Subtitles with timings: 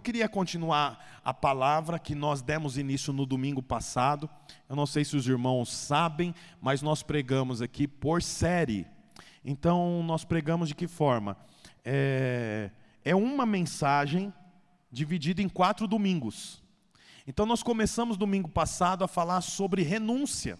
[0.00, 4.30] Eu queria continuar a palavra que nós demos início no domingo passado.
[4.66, 8.86] Eu não sei se os irmãos sabem, mas nós pregamos aqui por série.
[9.44, 11.36] Então, nós pregamos de que forma?
[11.84, 12.70] É,
[13.04, 14.32] é uma mensagem
[14.90, 16.62] dividida em quatro domingos.
[17.26, 20.58] Então, nós começamos domingo passado a falar sobre renúncia.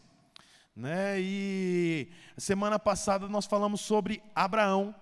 [0.77, 1.19] Né?
[1.19, 4.95] E semana passada nós falamos sobre Abraão.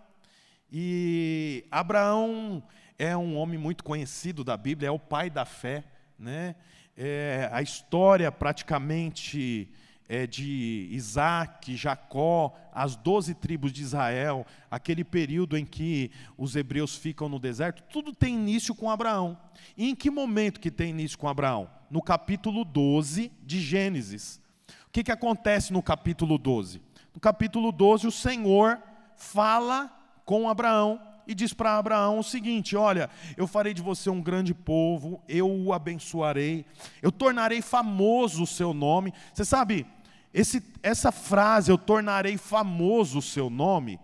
[0.70, 2.62] E Abraão
[2.98, 5.84] é um homem muito conhecido da Bíblia, é o pai da fé.
[6.18, 6.56] Né?
[6.96, 9.70] É, a história praticamente
[10.08, 16.96] é de Isaac, Jacó, as doze tribos de Israel, aquele período em que os hebreus
[16.96, 19.38] ficam no deserto, tudo tem início com Abraão.
[19.76, 21.70] E em que momento que tem início com Abraão?
[21.90, 24.40] No capítulo 12 de Gênesis.
[24.86, 26.80] O que, que acontece no capítulo 12?
[27.14, 28.80] No capítulo 12, o Senhor
[29.14, 29.94] fala
[30.24, 34.54] com Abraão e diz para Abraão o seguinte: Olha, eu farei de você um grande
[34.54, 36.64] povo, eu o abençoarei,
[37.02, 39.12] eu tornarei famoso o seu nome.
[39.34, 39.86] Você sabe,
[40.32, 44.00] esse, essa frase, eu tornarei famoso o seu nome,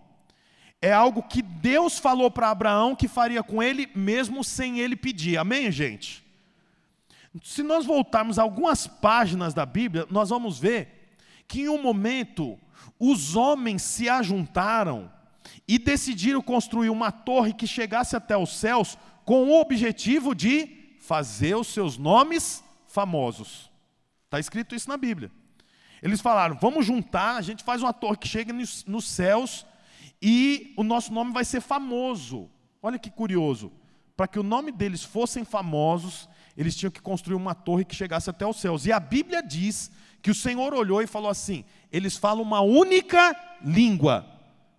[0.79, 5.37] é algo que Deus falou para Abraão que faria com ele, mesmo sem ele pedir.
[5.37, 6.23] Amém, gente?
[7.43, 11.17] Se nós voltarmos algumas páginas da Bíblia, nós vamos ver
[11.47, 12.57] que em um momento
[12.99, 15.11] os homens se ajuntaram
[15.67, 21.55] e decidiram construir uma torre que chegasse até os céus com o objetivo de fazer
[21.55, 23.69] os seus nomes famosos.
[24.25, 25.31] Está escrito isso na Bíblia.
[26.01, 29.65] Eles falaram: vamos juntar, a gente faz uma torre que chega nos, nos céus
[30.21, 32.49] e o nosso nome vai ser famoso.
[32.81, 33.71] Olha que curioso.
[34.15, 38.29] Para que o nome deles fossem famosos, eles tinham que construir uma torre que chegasse
[38.29, 38.85] até os céus.
[38.85, 43.35] E a Bíblia diz que o Senhor olhou e falou assim: eles falam uma única
[43.63, 44.34] língua.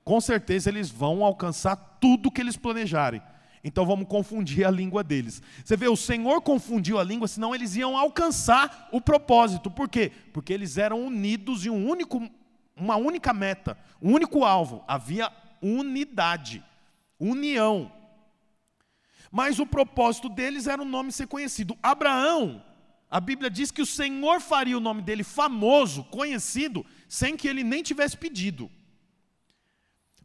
[0.07, 3.21] Com certeza eles vão alcançar tudo que eles planejarem.
[3.65, 5.43] Então vamos confundir a língua deles.
[5.65, 9.69] Você vê, o Senhor confundiu a língua, senão eles iam alcançar o propósito.
[9.69, 10.13] Por quê?
[10.33, 12.23] Porque eles eram unidos em um único,
[12.77, 14.85] uma única meta, um único alvo.
[14.87, 15.29] Havia
[15.61, 16.63] unidade,
[17.19, 17.91] união.
[19.33, 21.77] Mas o propósito deles era o nome ser conhecido.
[21.83, 22.63] Abraão,
[23.11, 27.65] a Bíblia diz que o Senhor faria o nome dele famoso, conhecido, sem que ele
[27.65, 28.71] nem tivesse pedido.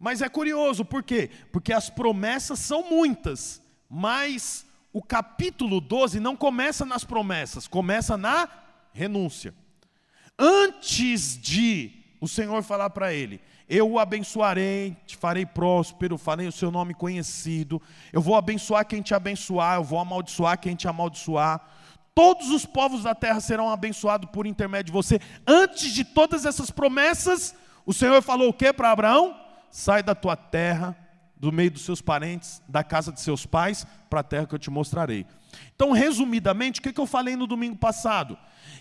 [0.02, 1.30] Mas é curioso, por quê?
[1.52, 8.50] Porque as promessas são muitas, mas o capítulo 12 não começa nas promessas, começa na
[8.92, 9.54] renúncia.
[10.40, 13.40] Antes de o Senhor falar para ele:
[13.70, 17.80] eu o abençoarei, te farei próspero, farei o seu nome conhecido.
[18.12, 21.62] Eu vou abençoar quem te abençoar, eu vou amaldiçoar quem te amaldiçoar.
[22.16, 25.20] Todos os povos da terra serão abençoados por intermédio de você.
[25.46, 27.54] Antes de todas essas promessas,
[27.86, 29.41] o Senhor falou o que para Abraão?
[29.72, 30.96] Sai da tua terra,
[31.38, 34.60] do meio dos seus parentes, da casa de seus pais, para a terra que eu
[34.60, 35.26] te mostrarei.
[35.76, 38.38] Então, resumidamente, o que eu falei no domingo passado?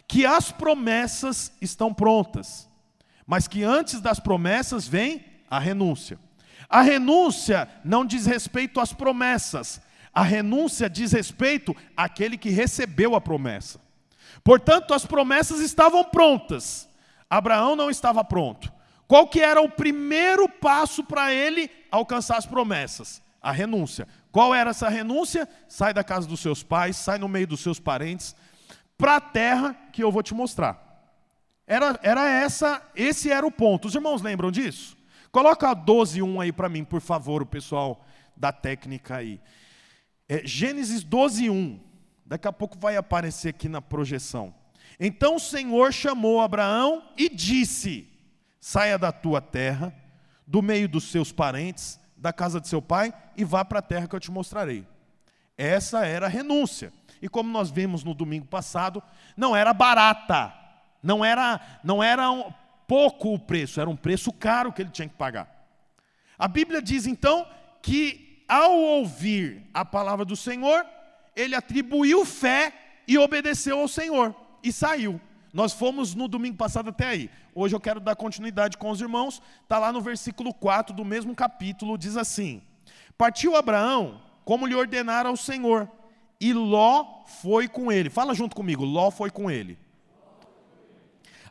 [0.06, 2.68] Que as promessas estão prontas
[3.30, 6.18] mas que antes das promessas vem a renúncia.
[6.68, 9.80] A renúncia não diz respeito às promessas,
[10.12, 13.80] a renúncia diz respeito àquele que recebeu a promessa.
[14.42, 16.88] Portanto, as promessas estavam prontas.
[17.30, 18.72] Abraão não estava pronto.
[19.10, 23.20] Qual que era o primeiro passo para ele alcançar as promessas?
[23.42, 24.06] A renúncia.
[24.30, 25.48] Qual era essa renúncia?
[25.66, 28.36] Sai da casa dos seus pais, sai no meio dos seus parentes,
[28.96, 31.18] para a terra que eu vou te mostrar.
[31.66, 33.88] Era, era essa, esse era o ponto.
[33.88, 34.96] Os irmãos lembram disso?
[35.32, 38.06] Coloca 12:1 aí para mim, por favor, o pessoal
[38.36, 39.40] da técnica aí.
[40.28, 41.80] É, Gênesis 12:1.
[42.24, 44.54] Daqui a pouco vai aparecer aqui na projeção.
[45.00, 48.09] Então o Senhor chamou Abraão e disse:
[48.60, 49.92] Saia da tua terra,
[50.46, 54.06] do meio dos seus parentes, da casa de seu pai, e vá para a terra
[54.06, 54.86] que eu te mostrarei.
[55.56, 56.92] Essa era a renúncia.
[57.20, 59.02] E como nós vimos no domingo passado,
[59.36, 60.54] não era barata.
[61.02, 62.52] Não era, não era um,
[62.90, 65.48] pouco o preço, era um preço caro que ele tinha que pagar.
[66.36, 67.46] A Bíblia diz então
[67.80, 70.84] que ao ouvir a palavra do Senhor,
[71.36, 72.72] ele atribuiu fé
[73.06, 75.20] e obedeceu ao Senhor e saiu.
[75.52, 77.30] Nós fomos no domingo passado até aí.
[77.54, 79.42] Hoje eu quero dar continuidade com os irmãos.
[79.62, 82.62] Está lá no versículo 4 do mesmo capítulo, diz assim:
[83.18, 85.90] Partiu Abraão, como lhe ordenara o Senhor,
[86.40, 88.08] e Ló foi com ele.
[88.08, 89.76] Fala junto comigo, Ló foi com ele.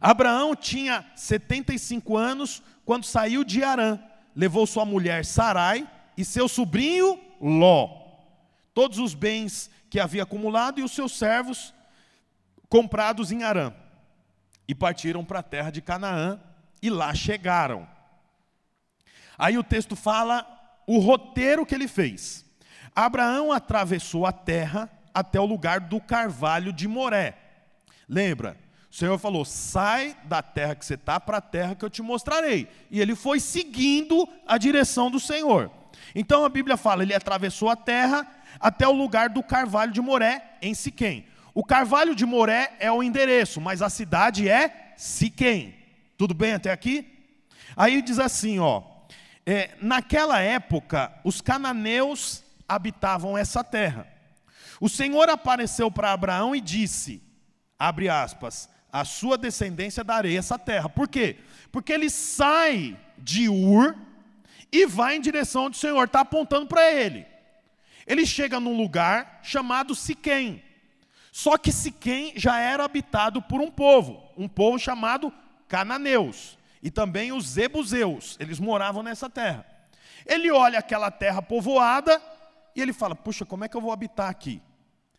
[0.02, 4.00] Abraão tinha 75 anos quando saiu de Arã.
[4.36, 5.88] Levou sua mulher Sarai
[6.18, 7.90] e seu sobrinho Ló.
[8.74, 11.74] Todos os bens que havia acumulado e os seus servos
[12.70, 13.74] comprados em Arã.
[14.70, 16.40] E partiram para a terra de Canaã
[16.80, 17.88] e lá chegaram.
[19.36, 20.46] Aí o texto fala
[20.86, 22.46] o roteiro que ele fez.
[22.96, 27.36] Abraão atravessou a terra até o lugar do carvalho de Moré.
[28.08, 28.56] Lembra?
[28.92, 32.04] O Senhor falou: sai da terra que você está para a terra que eu te
[32.04, 32.68] mostrarei.
[32.92, 35.72] E ele foi seguindo a direção do Senhor.
[36.14, 38.28] Então a Bíblia fala: ele atravessou a terra
[38.60, 41.26] até o lugar do carvalho de Moré, em Siquém.
[41.60, 45.76] O carvalho de Moré é o endereço, mas a cidade é Siquém.
[46.18, 47.06] Tudo bem até aqui?
[47.76, 48.82] Aí diz assim, ó.
[49.46, 54.08] É, naquela época, os cananeus habitavam essa terra.
[54.80, 57.22] O Senhor apareceu para Abraão e disse:
[57.78, 60.88] abre aspas, a sua descendência darei essa terra.
[60.88, 61.40] Por quê?
[61.74, 63.98] Porque ele sai de Ur
[64.72, 67.26] e vai em direção onde o Senhor está apontando para ele.
[68.08, 70.69] Ele chega num lugar chamado Siquém.
[71.40, 75.32] Só que Siquém já era habitado por um povo, um povo chamado
[75.70, 79.66] cananeus, e também os zebuseus, eles moravam nessa terra.
[80.26, 82.22] Ele olha aquela terra povoada
[82.76, 84.62] e ele fala: Puxa, como é que eu vou habitar aqui?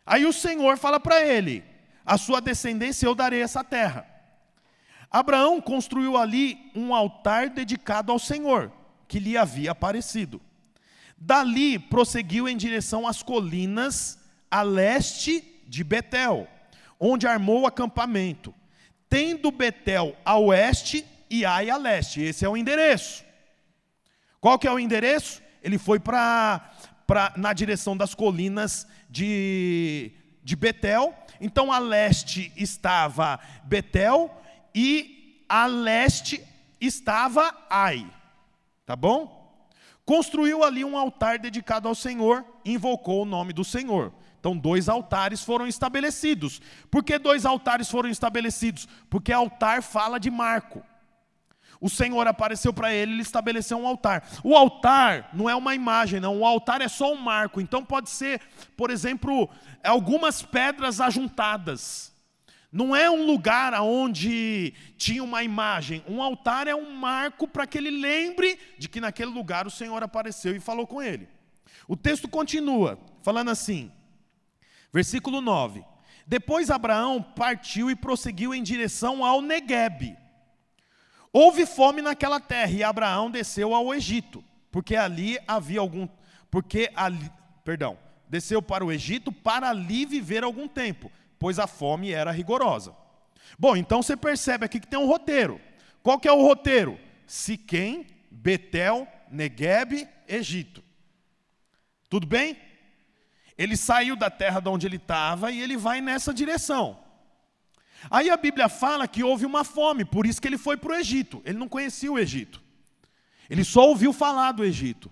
[0.05, 1.63] Aí o Senhor fala para ele:
[2.05, 4.05] a sua descendência eu darei essa terra.
[5.09, 8.71] Abraão construiu ali um altar dedicado ao Senhor,
[9.07, 10.39] que lhe havia aparecido.
[11.17, 14.19] Dali prosseguiu em direção às colinas
[14.51, 16.49] a leste de Betel,
[16.99, 18.53] onde armou o acampamento,
[19.07, 22.19] tendo Betel a oeste e Ai a leste.
[22.21, 23.23] Esse é o endereço.
[24.41, 25.41] Qual que é o endereço?
[25.63, 26.75] Ele foi para
[27.37, 30.11] na direção das colinas de,
[30.43, 34.29] de Betel, então a leste estava Betel
[34.75, 36.45] e a leste
[36.81, 38.05] estava Ai.
[38.85, 39.65] Tá bom?
[40.03, 44.13] Construiu ali um altar dedicado ao Senhor, invocou o nome do Senhor.
[44.41, 46.59] Então, dois altares foram estabelecidos.
[46.89, 48.87] Por que dois altares foram estabelecidos?
[49.07, 50.83] Porque altar fala de marco.
[51.79, 54.27] O Senhor apareceu para ele, ele estabeleceu um altar.
[54.43, 56.39] O altar não é uma imagem, não.
[56.39, 57.61] O altar é só um marco.
[57.61, 58.41] Então pode ser,
[58.75, 59.47] por exemplo,
[59.83, 62.11] algumas pedras ajuntadas.
[62.71, 66.03] Não é um lugar onde tinha uma imagem.
[66.07, 70.01] Um altar é um marco para que ele lembre de que naquele lugar o Senhor
[70.01, 71.29] apareceu e falou com ele.
[71.87, 73.91] O texto continua, falando assim,
[74.91, 75.83] versículo 9:
[76.25, 80.21] Depois Abraão partiu e prosseguiu em direção ao Neguebe
[81.33, 86.07] Houve fome naquela terra e Abraão desceu ao Egito, porque ali havia algum,
[86.49, 87.31] porque ali,
[87.63, 87.97] perdão,
[88.27, 91.09] desceu para o Egito para ali viver algum tempo,
[91.39, 92.93] pois a fome era rigorosa.
[93.57, 95.59] Bom, então você percebe aqui que tem um roteiro.
[96.03, 96.99] Qual que é o roteiro?
[97.25, 100.83] Siquém, Betel, Negueb, Egito.
[102.09, 102.57] Tudo bem?
[103.61, 106.97] Ele saiu da terra de onde ele estava e ele vai nessa direção.
[108.09, 110.95] Aí a Bíblia fala que houve uma fome, por isso que ele foi para o
[110.95, 111.43] Egito.
[111.45, 112.59] Ele não conhecia o Egito.
[113.47, 115.11] Ele só ouviu falar do Egito.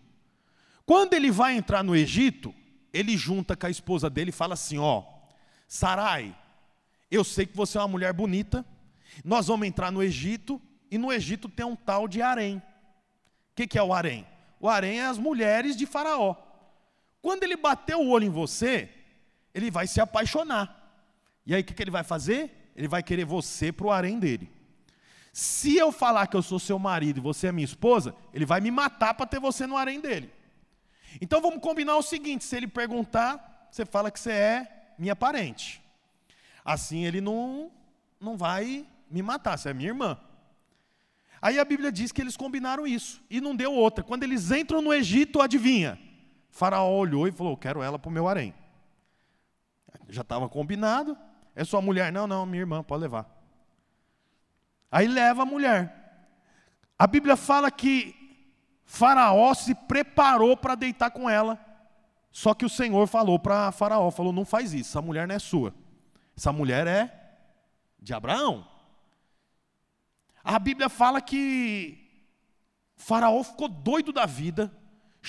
[0.84, 2.52] Quando ele vai entrar no Egito,
[2.92, 5.04] ele junta com a esposa dele e fala assim: Ó,
[5.68, 6.36] Sarai,
[7.12, 8.66] eu sei que você é uma mulher bonita,
[9.24, 10.60] nós vamos entrar no Egito,
[10.90, 12.58] e no Egito tem um tal de harém.
[12.58, 12.62] O
[13.56, 14.26] que, que é o harém?
[14.60, 16.49] O harém é as mulheres de Faraó.
[17.22, 18.90] Quando ele bater o olho em você,
[19.54, 20.76] ele vai se apaixonar.
[21.46, 22.60] E aí o que, ele vai fazer?
[22.80, 24.50] ele vai querer você para o harém dele.
[25.34, 28.62] Se eu falar que eu sou seu marido e você é minha esposa, ele vai
[28.62, 30.32] me matar para ter você no harém dele.
[31.20, 35.82] Então vamos combinar o seguinte: se ele perguntar, você fala que você é minha parente.
[36.64, 37.70] Assim ele não,
[38.18, 40.18] não vai me matar, você é minha irmã.
[41.42, 44.06] Aí a Bíblia diz que eles combinaram isso e não deu outra.
[44.06, 46.00] Quando eles entram no Egito, adivinha?
[46.50, 48.54] Faraó olhou e falou: Quero ela para o meu harém.
[50.08, 51.18] Já estava combinado,
[51.56, 52.12] é sua mulher?
[52.12, 53.30] Não, não, minha irmã, pode levar.
[54.92, 55.96] Aí leva a mulher.
[56.98, 58.16] A Bíblia fala que
[58.84, 61.60] Faraó se preparou para deitar com ela.
[62.32, 65.40] Só que o Senhor falou para Faraó, falou: "Não faz isso, essa mulher não é
[65.40, 65.74] sua.
[66.36, 67.38] Essa mulher é
[68.00, 68.68] de Abraão".
[70.44, 72.10] A Bíblia fala que
[72.96, 74.72] Faraó ficou doido da vida,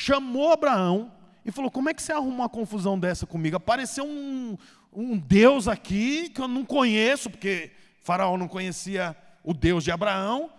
[0.01, 1.13] chamou Abraão
[1.45, 3.57] e falou: Como é que você arruma uma confusão dessa comigo?
[3.57, 4.57] Apareceu um,
[4.91, 9.15] um Deus aqui que eu não conheço, porque Faraó não conhecia
[9.45, 10.51] o Deus de Abraão.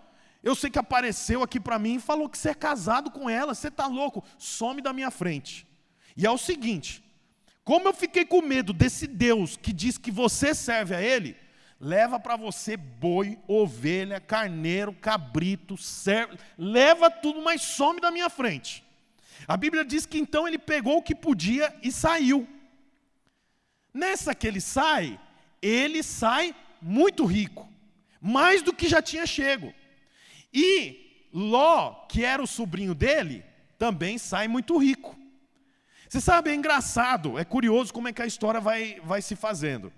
[0.44, 3.54] Eu sei que apareceu aqui para mim e falou que você é casado com ela,
[3.56, 5.68] você está louco, some da minha frente.
[6.16, 7.04] E é o seguinte:
[7.64, 11.36] como eu fiquei com medo desse Deus que diz que você serve a Ele,
[11.80, 18.91] leva para você boi, ovelha, carneiro, cabrito, serve, leva tudo, mas some da minha frente.
[19.48, 22.48] A Bíblia diz que então ele pegou o que podia e saiu.
[23.94, 25.20] Nessa que ele sai,
[25.62, 27.70] ele sai muito rico,
[28.22, 29.74] mais do que já tinha chego.
[30.54, 33.44] E Ló, que era o sobrinho dele,
[33.78, 35.18] também sai muito rico.
[36.08, 39.94] Você sabe, é engraçado, é curioso como é que a história vai, vai se fazendo.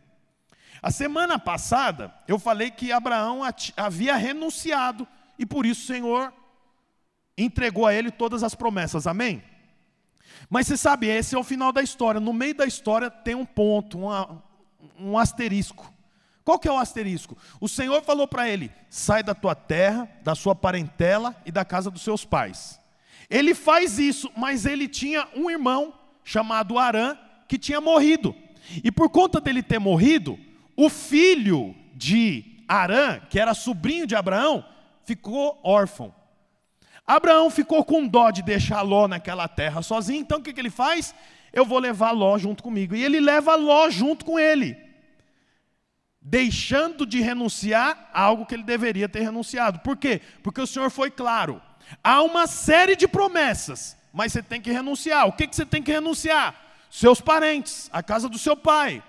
[0.81, 3.41] A semana passada, eu falei que Abraão
[3.75, 5.07] havia renunciado
[5.39, 6.33] e por isso o Senhor
[7.37, 9.43] entregou a ele todas as promessas, amém?
[10.49, 12.19] Mas você sabe, esse é o final da história.
[12.19, 14.43] No meio da história tem um ponto, uma,
[14.99, 15.91] um asterisco.
[16.43, 17.37] Qual que é o asterisco?
[17.59, 21.89] O Senhor falou para ele: sai da tua terra, da sua parentela e da casa
[21.89, 22.79] dos seus pais.
[23.29, 28.35] Ele faz isso, mas ele tinha um irmão chamado Arã que tinha morrido.
[28.83, 30.37] E por conta dele ter morrido,
[30.75, 34.65] o filho de Arã, que era sobrinho de Abraão,
[35.03, 36.13] ficou órfão.
[37.05, 40.69] Abraão ficou com dó de deixar Ló naquela terra sozinho, então o que, que ele
[40.69, 41.13] faz?
[41.51, 42.95] Eu vou levar Ló junto comigo.
[42.95, 44.77] E ele leva Ló junto com ele,
[46.21, 49.79] deixando de renunciar a algo que ele deveria ter renunciado.
[49.79, 50.21] Por quê?
[50.41, 51.61] Porque o Senhor foi claro.
[52.01, 55.27] Há uma série de promessas, mas você tem que renunciar.
[55.27, 56.55] O que, que você tem que renunciar?
[56.89, 59.03] Seus parentes, a casa do seu pai.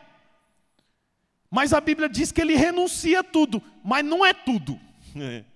[1.49, 4.81] Mas a Bíblia diz que ele renuncia tudo, mas não é tudo.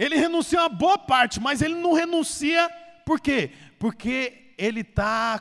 [0.00, 2.70] Ele renuncia uma boa parte, mas ele não renuncia
[3.04, 3.50] por quê?
[3.78, 5.38] Porque ele está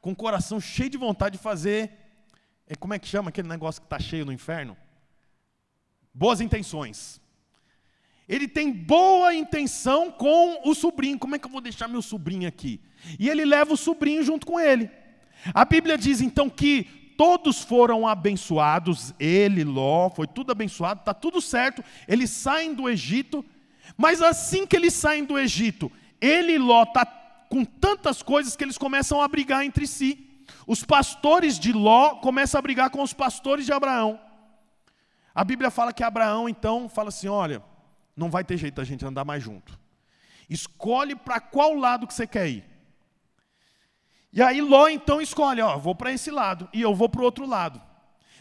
[0.00, 1.92] com o coração cheio de vontade de fazer.
[2.66, 4.76] É, como é que chama aquele negócio que está cheio no inferno?
[6.12, 7.20] Boas intenções.
[8.28, 11.16] Ele tem boa intenção com o sobrinho.
[11.16, 12.80] Como é que eu vou deixar meu sobrinho aqui?
[13.20, 14.90] E ele leva o sobrinho junto com ele.
[15.54, 21.40] A Bíblia diz então que todos foram abençoados, ele, Ló, foi tudo abençoado, está tudo
[21.40, 21.84] certo.
[22.08, 23.44] Eles saem do Egito
[23.96, 27.04] mas assim que eles saem do Egito, ele e Ló está
[27.48, 30.28] com tantas coisas que eles começam a brigar entre si.
[30.66, 34.18] Os pastores de Ló começam a brigar com os pastores de Abraão.
[35.34, 37.62] A Bíblia fala que Abraão então fala assim: olha,
[38.16, 39.78] não vai ter jeito a gente andar mais junto.
[40.48, 42.64] Escolhe para qual lado que você quer ir.
[44.32, 47.24] E aí Ló então escolhe, ó, vou para esse lado e eu vou para o
[47.24, 47.80] outro lado.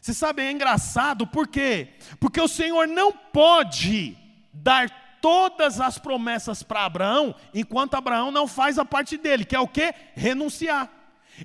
[0.01, 1.96] Você sabe, é engraçado, por quê?
[2.20, 4.17] Porque o Senhor não pode
[4.53, 4.89] dar
[5.22, 9.68] todas as promessas para Abraão, enquanto Abraão não faz a parte dele, que é o
[9.68, 9.94] que?
[10.16, 10.90] Renunciar.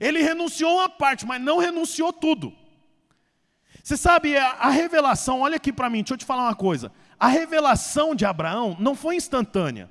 [0.01, 2.53] Ele renunciou uma parte, mas não renunciou tudo.
[3.83, 6.91] Você sabe, a, revelação, olha aqui para mim, deixa eu te falar uma coisa.
[7.21, 9.89] A revelação de Abraão não foi instantânea.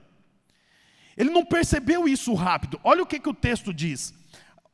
[1.15, 2.79] Ele não percebeu isso rápido.
[2.83, 4.13] Olha o que, que o texto diz.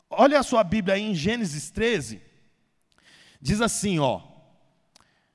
[0.10, 2.20] Olha a sua Bíblia aí em Gênesis 13.
[3.40, 4.22] Diz assim, ó.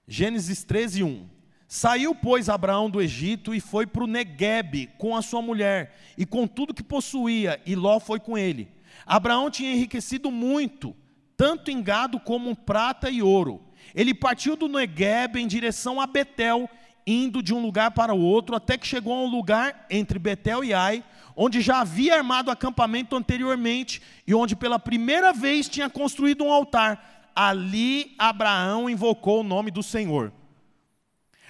[0.08, 1.35] Gênesis 13, 1.
[1.68, 6.24] Saiu, pois, Abraão do Egito e foi para o Neguebe com a sua mulher e
[6.24, 8.68] com tudo que possuía, e Ló foi com ele.
[9.04, 10.94] Abraão tinha enriquecido muito,
[11.36, 13.60] tanto em gado como em prata e ouro.
[13.94, 16.70] Ele partiu do Neguebe em direção a Betel,
[17.04, 20.62] indo de um lugar para o outro, até que chegou a um lugar entre Betel
[20.62, 21.04] e Ai,
[21.34, 27.30] onde já havia armado acampamento anteriormente e onde pela primeira vez tinha construído um altar.
[27.34, 30.32] Ali Abraão invocou o nome do Senhor.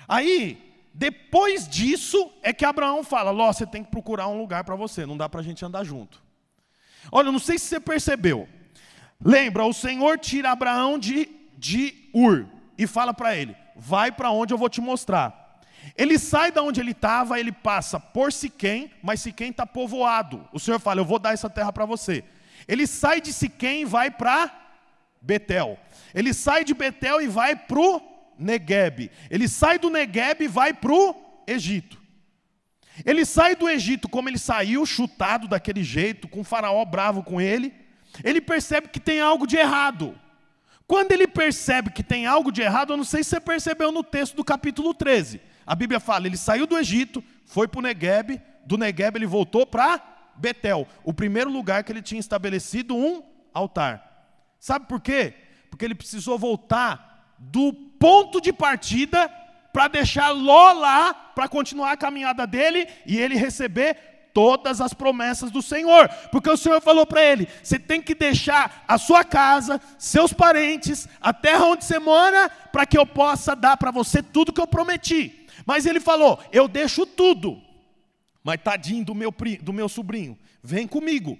[0.08, 4.74] Aí, depois disso, é que Abraão fala: Ló, você tem que procurar um lugar para
[4.74, 6.22] você, não dá para a gente andar junto.
[7.12, 8.48] Olha, não sei se você percebeu.
[9.22, 12.46] Lembra, o Senhor tira Abraão de, de Ur
[12.78, 15.60] e fala para ele: vai para onde eu vou te mostrar.
[15.96, 20.48] Ele sai da onde ele estava, ele passa por Siquém, mas Siquém está povoado.
[20.52, 22.24] O Senhor fala: eu vou dar essa terra para você.
[22.66, 24.50] Ele sai de Siquém e vai para
[25.20, 25.78] Betel.
[26.14, 29.10] Ele sai de Betel e vai para o Negueb.
[29.30, 31.14] Ele sai do Negueb e vai para o
[31.46, 32.00] Egito.
[33.04, 37.40] Ele sai do Egito, como ele saiu, chutado daquele jeito, com o faraó bravo com
[37.40, 37.74] ele.
[38.24, 40.18] Ele percebe que tem algo de errado.
[40.86, 44.04] Quando ele percebe que tem algo de errado, eu não sei se você percebeu no
[44.04, 45.40] texto do capítulo 13.
[45.66, 49.66] A Bíblia fala: ele saiu do Egito, foi para o Negueb, do Negueb ele voltou
[49.66, 50.00] para
[50.36, 54.06] Betel, o primeiro lugar que ele tinha estabelecido um altar.
[54.60, 55.34] Sabe por quê?
[55.70, 59.28] Porque ele precisou voltar do ponto de partida
[59.72, 65.50] para deixar Ló lá, para continuar a caminhada dele e ele receber todas as promessas
[65.50, 69.80] do Senhor, porque o Senhor falou para ele: você tem que deixar a sua casa,
[69.98, 74.52] seus parentes, a terra onde você mora, para que eu possa dar para você tudo
[74.52, 75.46] que eu prometi.
[75.64, 77.58] Mas ele falou: eu deixo tudo,
[78.44, 81.38] mas tadinho do meu, do meu sobrinho, vem comigo.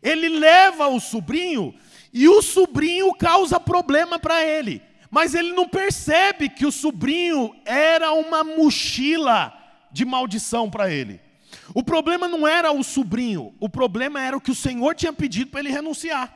[0.00, 1.74] Ele leva o sobrinho
[2.12, 4.80] e o sobrinho causa problema para ele.
[5.10, 9.52] Mas ele não percebe que o sobrinho era uma mochila
[9.92, 11.20] de maldição para ele.
[11.74, 15.50] O problema não era o sobrinho, o problema era o que o Senhor tinha pedido
[15.50, 16.34] para ele renunciar.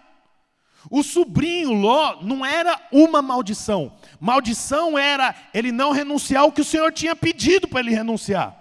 [0.91, 3.93] O sobrinho Ló não era uma maldição.
[4.19, 8.57] Maldição era ele não renunciar ao que o Senhor tinha pedido para ele renunciar.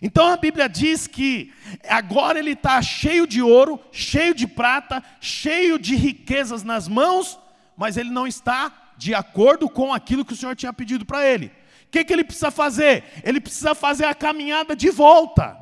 [0.00, 1.52] Então a Bíblia diz que
[1.88, 7.38] agora ele está cheio de ouro, cheio de prata, cheio de riquezas nas mãos,
[7.76, 11.46] mas ele não está de acordo com aquilo que o Senhor tinha pedido para ele.
[11.86, 13.02] O que, que ele precisa fazer?
[13.24, 15.56] Ele precisa fazer a caminhada de volta.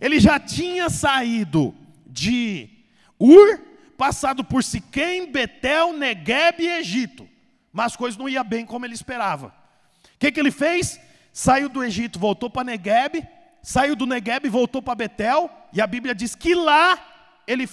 [0.00, 1.72] Ele já tinha saído
[2.04, 2.68] de
[3.16, 3.60] Ur,
[3.96, 7.28] passado por Siquém, Betel, Negueb e Egito.
[7.72, 9.54] Mas as coisas não iam bem como ele esperava.
[10.16, 11.00] O que, que ele fez?
[11.32, 13.24] Saiu do Egito, voltou para Negueb,
[13.62, 16.98] saiu do Negueb voltou para Betel, e a Bíblia diz que lá
[17.46, 17.68] ele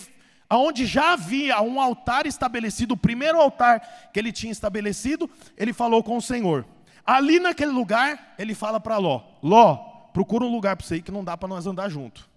[0.50, 6.04] aonde já havia um altar estabelecido, o primeiro altar que ele tinha estabelecido, ele falou
[6.04, 6.66] com o Senhor.
[7.06, 9.75] Ali naquele lugar, ele fala para Ló: Ló,
[10.13, 12.30] procura um lugar para você ir que não dá para nós andar junto.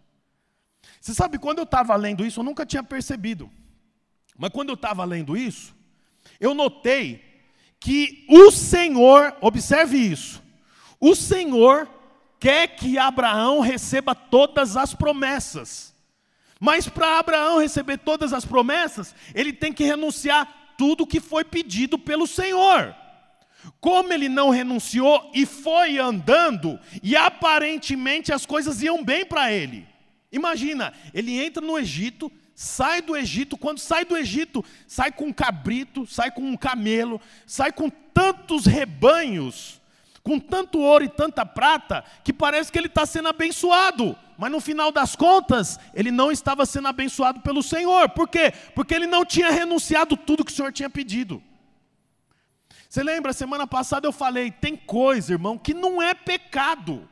[1.00, 3.50] Você sabe, quando eu estava lendo isso, eu nunca tinha percebido.
[4.36, 5.74] Mas quando eu estava lendo isso,
[6.38, 7.24] eu notei
[7.78, 10.42] que o Senhor, observe isso,
[11.00, 11.88] o Senhor
[12.38, 15.94] quer que Abraão receba todas as promessas.
[16.60, 21.98] Mas para Abraão receber todas as promessas, ele tem que renunciar tudo que foi pedido
[21.98, 22.94] pelo Senhor.
[23.80, 29.88] Como ele não renunciou e foi andando, e aparentemente as coisas iam bem para ele.
[30.30, 35.32] Imagina, ele entra no Egito, sai do Egito, quando sai do Egito, sai com um
[35.32, 39.80] cabrito, sai com um camelo, sai com tantos rebanhos,
[40.22, 44.16] com tanto ouro e tanta prata, que parece que ele está sendo abençoado.
[44.40, 48.08] Mas no final das contas, ele não estava sendo abençoado pelo Senhor.
[48.08, 48.54] Por quê?
[48.74, 51.42] Porque ele não tinha renunciado tudo que o Senhor tinha pedido.
[52.88, 57.06] Você lembra, semana passada eu falei, tem coisa, irmão, que não é pecado.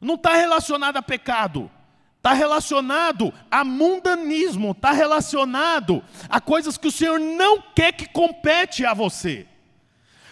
[0.00, 1.70] Não está relacionado a pecado.
[2.16, 8.86] Está relacionado a mundanismo, está relacionado a coisas que o Senhor não quer que compete
[8.86, 9.46] a você.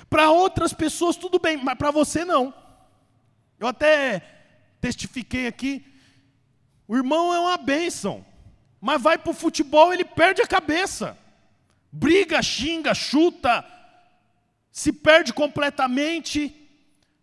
[0.08, 2.54] Para outras pessoas tudo bem, mas para você não.
[3.60, 4.41] Eu até
[4.82, 5.86] testifiquei aqui,
[6.88, 8.26] o irmão é uma bênção,
[8.80, 11.16] mas vai para o futebol ele perde a cabeça.
[11.90, 13.64] Briga, xinga, chuta,
[14.72, 16.54] se perde completamente.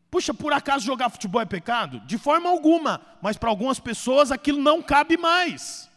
[0.09, 1.99] Puxa, por acaso jogar futebol é pecado?
[2.01, 5.89] De forma alguma, mas para algumas pessoas aquilo não cabe mais.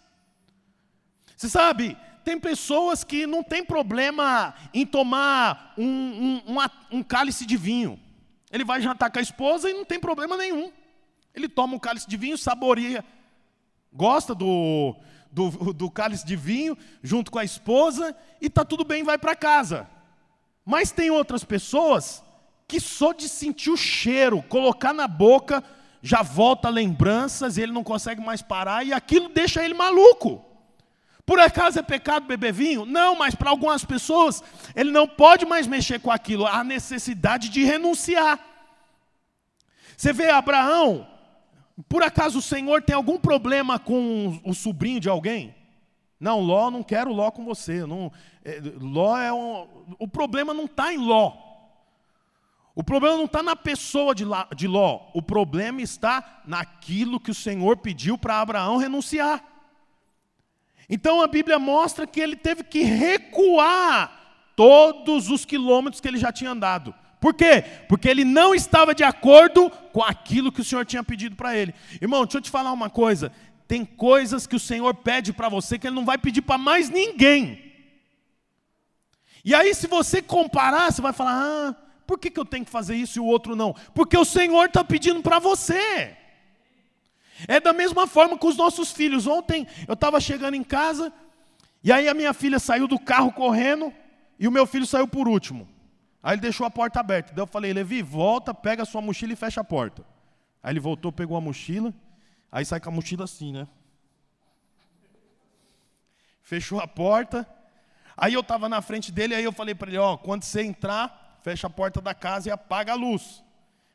[1.37, 7.47] Você sabe, tem pessoas que não tem problema em tomar um, um, um, um cálice
[7.47, 8.01] de vinho.
[8.51, 10.73] Ele vai jantar com a esposa e não tem problema nenhum.
[11.35, 13.05] Ele toma um cálice de vinho, saboreia,
[13.93, 14.95] gosta do,
[15.31, 19.35] do, do cálice de vinho, junto com a esposa, e está tudo bem, vai para
[19.35, 19.89] casa.
[20.65, 22.23] Mas tem outras pessoas
[22.69, 25.63] que só de sentir o cheiro, colocar na boca,
[26.03, 30.45] já volta lembranças, ele não consegue mais parar e aquilo deixa ele maluco.
[31.25, 32.85] Por acaso é pecado beber vinho?
[32.85, 34.43] Não, mas para algumas pessoas
[34.75, 38.39] ele não pode mais mexer com aquilo, há necessidade de renunciar.
[39.97, 41.07] Você vê Abraão,
[41.89, 45.55] por acaso o Senhor tem algum problema com o sobrinho de alguém?
[46.21, 47.85] Não, Ló, não quero Ló com você.
[47.85, 48.13] Não,
[48.45, 49.67] é, Ló é um,
[49.99, 51.37] o problema não está em Ló.
[52.75, 54.25] O problema não está na pessoa de,
[54.57, 55.11] de Ló.
[55.15, 59.45] O problema está naquilo que o Senhor pediu para Abraão renunciar.
[60.89, 64.21] Então a Bíblia mostra que ele teve que recuar
[64.55, 66.95] todos os quilômetros que ele já tinha andado.
[67.23, 67.63] Por quê?
[67.89, 71.73] Porque ele não estava de acordo com aquilo que o Senhor tinha pedido para ele.
[72.01, 73.31] Irmão, deixa eu te falar uma coisa.
[73.69, 76.91] Tem coisas que o Senhor pede para você que Ele não vai pedir para mais
[76.91, 77.73] ninguém.
[79.45, 81.77] E aí, se você comparar, você vai falar: ah,
[82.09, 83.73] por que, que eu tenho que fazer isso e o outro não?
[83.95, 86.17] Porque o Senhor está pedindo para você.
[87.47, 89.29] É da mesma forma com os nossos filhos.
[89.29, 91.13] Ontem eu estava chegando em casa,
[91.85, 93.95] e aí a minha filha saiu do carro correndo,
[94.41, 95.72] e o meu filho saiu por último.
[96.23, 97.33] Aí ele deixou a porta aberta.
[97.35, 100.05] Daí eu falei, Levi, volta, pega a sua mochila e fecha a porta.
[100.63, 101.93] Aí ele voltou, pegou a mochila,
[102.53, 103.67] Aí sai com a mochila assim, né?
[106.43, 107.49] Fechou a porta.
[108.15, 111.39] Aí eu estava na frente dele, aí eu falei para ele, ó, quando você entrar,
[111.43, 113.43] fecha a porta da casa e apaga a luz.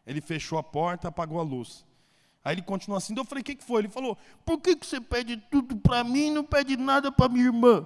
[0.08, 1.86] Ele fechou a porta, apagou a luz.
[2.44, 3.82] Aí ele continuou assim, eu falei, o que, que foi?
[3.82, 7.30] Ele falou, por que, que você pede tudo para mim e não pede nada para
[7.30, 7.86] minha irmã?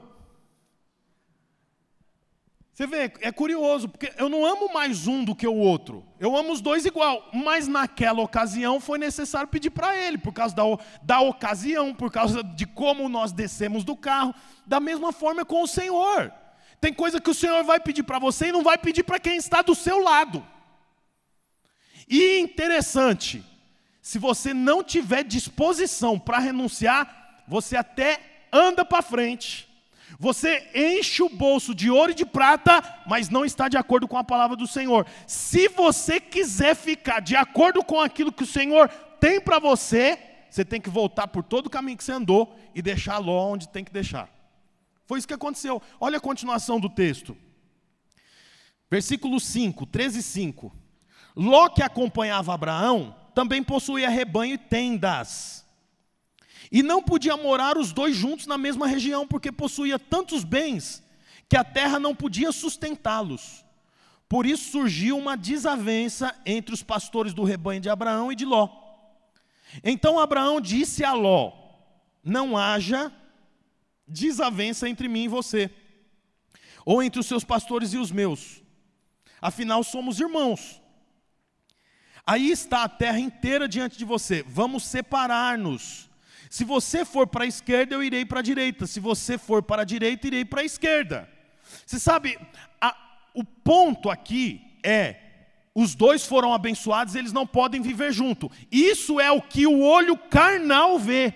[2.73, 6.05] Você vê, é curioso, porque eu não amo mais um do que o outro.
[6.17, 7.29] Eu amo os dois igual.
[7.33, 10.63] Mas naquela ocasião foi necessário pedir para ele, por causa da,
[11.01, 14.33] da ocasião, por causa de como nós descemos do carro.
[14.65, 16.31] Da mesma forma com o Senhor.
[16.79, 19.35] Tem coisa que o Senhor vai pedir para você e não vai pedir para quem
[19.35, 20.45] está do seu lado.
[22.07, 23.43] E interessante,
[24.01, 29.70] se você não tiver disposição para renunciar, você até anda para frente
[30.19, 34.17] você enche o bolso de ouro e de prata, mas não está de acordo com
[34.17, 35.05] a palavra do Senhor.
[35.25, 38.87] Se você quiser ficar de acordo com aquilo que o Senhor
[39.19, 40.17] tem para você,
[40.49, 43.69] você tem que voltar por todo o caminho que você andou e deixar Ló onde
[43.69, 44.29] tem que deixar.
[45.05, 45.81] Foi isso que aconteceu.
[45.99, 47.35] Olha a continuação do texto.
[48.89, 50.75] Versículo 5, 13 e 5.
[51.35, 55.60] Ló que acompanhava Abraão também possuía rebanho e tendas.
[56.71, 61.03] E não podia morar os dois juntos na mesma região, porque possuía tantos bens
[61.49, 63.65] que a terra não podia sustentá-los.
[64.29, 68.69] Por isso surgiu uma desavença entre os pastores do rebanho de Abraão e de Ló.
[69.83, 71.51] Então Abraão disse a Ló:
[72.23, 73.11] Não haja
[74.07, 75.69] desavença entre mim e você,
[76.85, 78.61] ou entre os seus pastores e os meus,
[79.41, 80.81] afinal somos irmãos.
[82.25, 86.10] Aí está a terra inteira diante de você, vamos separar-nos.
[86.51, 89.83] Se você for para a esquerda, eu irei para a direita, se você for para
[89.83, 91.29] a direita, irei para a esquerda.
[91.85, 92.37] Você sabe,
[92.81, 92.93] a,
[93.33, 95.15] o ponto aqui é:
[95.73, 98.51] os dois foram abençoados, eles não podem viver junto.
[98.69, 101.33] Isso é o que o olho carnal vê.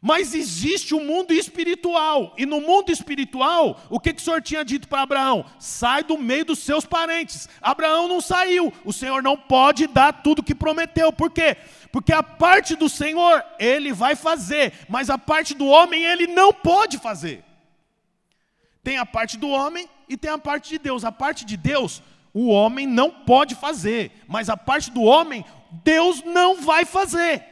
[0.00, 4.40] Mas existe o um mundo espiritual, e no mundo espiritual, o que, que o Senhor
[4.40, 5.44] tinha dito para Abraão?
[5.58, 7.48] Sai do meio dos seus parentes.
[7.60, 11.56] Abraão não saiu, o Senhor não pode dar tudo que prometeu, por quê?
[11.90, 16.52] Porque a parte do Senhor ele vai fazer, mas a parte do homem ele não
[16.52, 17.44] pode fazer.
[18.84, 21.04] Tem a parte do homem e tem a parte de Deus.
[21.04, 25.44] A parte de Deus, o homem não pode fazer, mas a parte do homem,
[25.82, 27.44] Deus não vai fazer.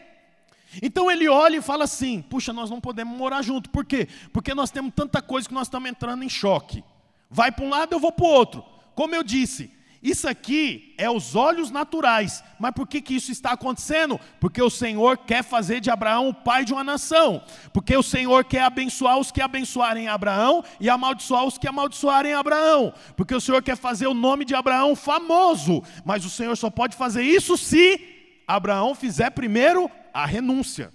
[0.82, 3.70] Então ele olha e fala assim: puxa, nós não podemos morar junto.
[3.70, 4.08] Por quê?
[4.32, 6.84] Porque nós temos tanta coisa que nós estamos entrando em choque.
[7.30, 8.64] Vai para um lado, eu vou para o outro.
[8.94, 9.70] Como eu disse,
[10.02, 12.42] isso aqui é os olhos naturais.
[12.58, 14.20] Mas por que, que isso está acontecendo?
[14.38, 17.42] Porque o Senhor quer fazer de Abraão o pai de uma nação.
[17.72, 22.94] Porque o Senhor quer abençoar os que abençoarem Abraão e amaldiçoar os que amaldiçoarem Abraão.
[23.16, 25.82] Porque o Senhor quer fazer o nome de Abraão famoso.
[26.04, 28.15] Mas o Senhor só pode fazer isso se
[28.46, 30.92] Abraão fizer primeiro a renúncia.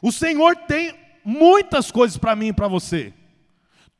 [0.00, 0.94] O Senhor tem
[1.24, 3.12] muitas coisas para mim e para você.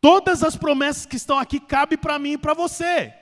[0.01, 3.13] Todas as promessas que estão aqui cabem para mim e para você.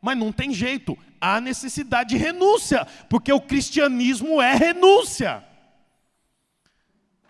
[0.00, 5.42] Mas não tem jeito, há necessidade de renúncia, porque o cristianismo é renúncia.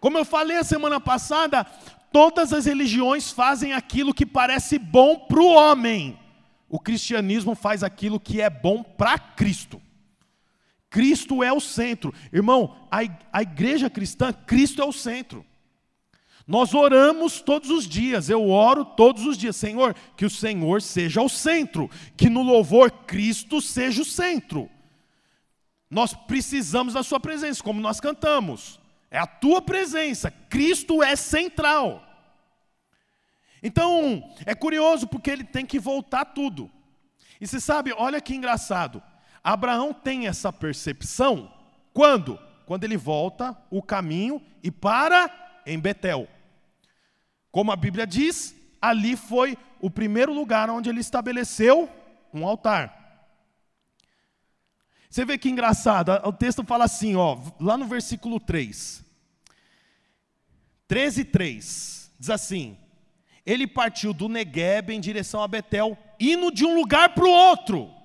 [0.01, 1.65] Como eu falei a semana passada,
[2.13, 6.19] todas as religiões fazem aquilo que parece bom para o homem.
[6.69, 9.81] O cristianismo faz aquilo que é bom para Cristo.
[10.99, 12.13] Cristo é o centro.
[12.33, 15.47] Irmão, a, igreja cristã, Cristo é o centro.
[16.45, 21.23] Nós oramos todos os dias, eu oro todos os dias, Senhor, que o Senhor seja
[21.23, 24.69] o centro, que no louvor Cristo seja o centro.
[25.89, 32.05] Nós precisamos da Sua presença, como nós cantamos, é a Tua presença, Cristo é central.
[33.63, 36.69] Então, é curioso porque ele tem que voltar tudo.
[37.41, 39.01] E você sabe, olha que engraçado,
[39.53, 41.51] Abraão tem essa percepção
[41.95, 42.39] quando?
[42.67, 46.29] Quando ele volta o caminho e para em Betel.
[47.51, 51.89] Como a Bíblia diz, ali foi o primeiro lugar onde ele estabeleceu
[52.33, 52.95] um altar.
[55.09, 59.03] Você vê que engraçado, o texto fala assim, ó, lá no versículo 3.
[60.87, 62.77] 13, 3, diz assim:
[63.47, 67.98] Ele partiu do Negueb em direção a Betel, indo de um lugar para o outro.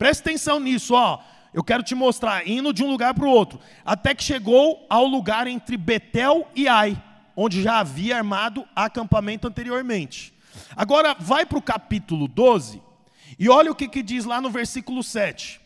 [0.00, 1.18] Presta atenção nisso, ó.
[1.52, 5.04] Eu quero te mostrar, indo de um lugar para o outro, até que chegou ao
[5.04, 6.96] lugar entre Betel e Ai,
[7.36, 10.32] onde já havia armado acampamento anteriormente.
[10.74, 12.80] Agora, vai para o capítulo 12
[13.38, 15.60] e olha o que, que diz lá no versículo 7.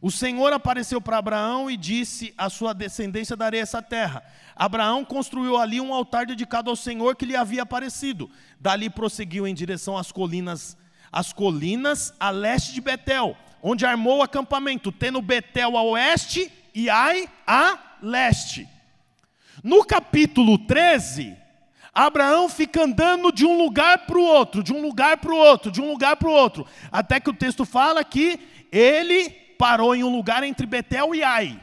[0.00, 4.22] O Senhor apareceu para Abraão e disse: A sua descendência darei essa terra.
[4.54, 8.30] Abraão construiu ali um altar dedicado ao Senhor que lhe havia aparecido.
[8.60, 10.76] Dali prosseguiu em direção às colinas,
[11.10, 16.90] às colinas a leste de Betel onde armou o acampamento, tendo Betel a oeste e
[16.90, 18.68] Ai a leste.
[19.62, 21.36] No capítulo 13,
[21.94, 25.70] Abraão fica andando de um lugar para o outro, de um lugar para o outro,
[25.70, 28.40] de um lugar para o outro, até que o texto fala que
[28.72, 31.60] ele parou em um lugar entre Betel e Ai.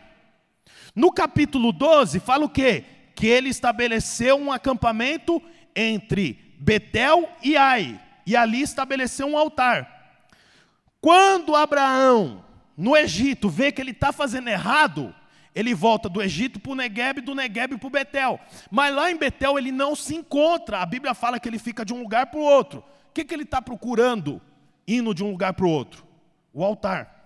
[0.95, 2.85] No capítulo 12, fala o quê?
[3.15, 5.41] Que ele estabeleceu um acampamento
[5.75, 9.98] entre Betel e Ai, e ali estabeleceu um altar.
[11.01, 12.43] Quando Abraão,
[12.75, 15.13] no Egito, vê que ele está fazendo errado,
[15.55, 18.39] ele volta do Egito para o Negueb, do Negueb para o Betel.
[18.69, 20.79] Mas lá em Betel ele não se encontra.
[20.79, 22.79] A Bíblia fala que ele fica de um lugar para o outro.
[23.09, 24.41] O que, que ele está procurando,
[24.87, 26.05] indo de um lugar para o outro?
[26.53, 27.19] O altar.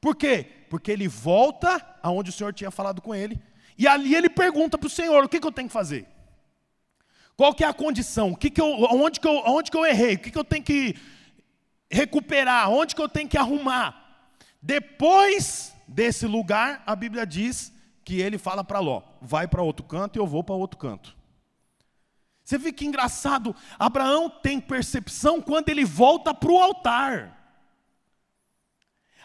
[0.00, 0.46] Por quê?
[0.70, 3.40] Porque ele volta aonde o Senhor tinha falado com ele.
[3.78, 6.06] E ali ele pergunta para o Senhor: o que, que eu tenho que fazer?
[7.36, 8.32] Qual que é a condição?
[8.32, 10.14] O que que eu, onde, que eu, onde que eu errei?
[10.14, 10.96] O que, que eu tenho que
[11.90, 14.24] recuperar, onde que eu tenho que arrumar.
[14.60, 17.72] Depois desse lugar, a Bíblia diz
[18.04, 21.16] que ele fala para Ló: vai para outro canto e eu vou para outro canto.
[22.44, 27.36] Você vê que engraçado, Abraão tem percepção quando ele volta para o altar.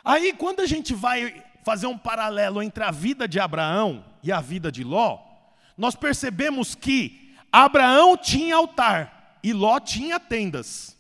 [0.04, 4.42] Aí, quando a gente vai fazer um paralelo entre a vida de Abraão e a
[4.42, 5.20] vida de Ló,
[5.78, 10.98] nós percebemos que Abraão tinha altar e Ló tinha tendas.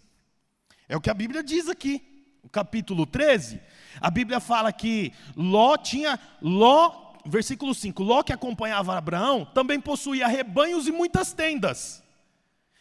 [0.91, 2.03] É o que a Bíblia diz aqui,
[2.43, 3.61] no capítulo 13.
[4.01, 10.27] A Bíblia fala que Ló tinha, Ló, versículo 5, Ló que acompanhava Abraão também possuía
[10.27, 12.03] rebanhos e muitas tendas.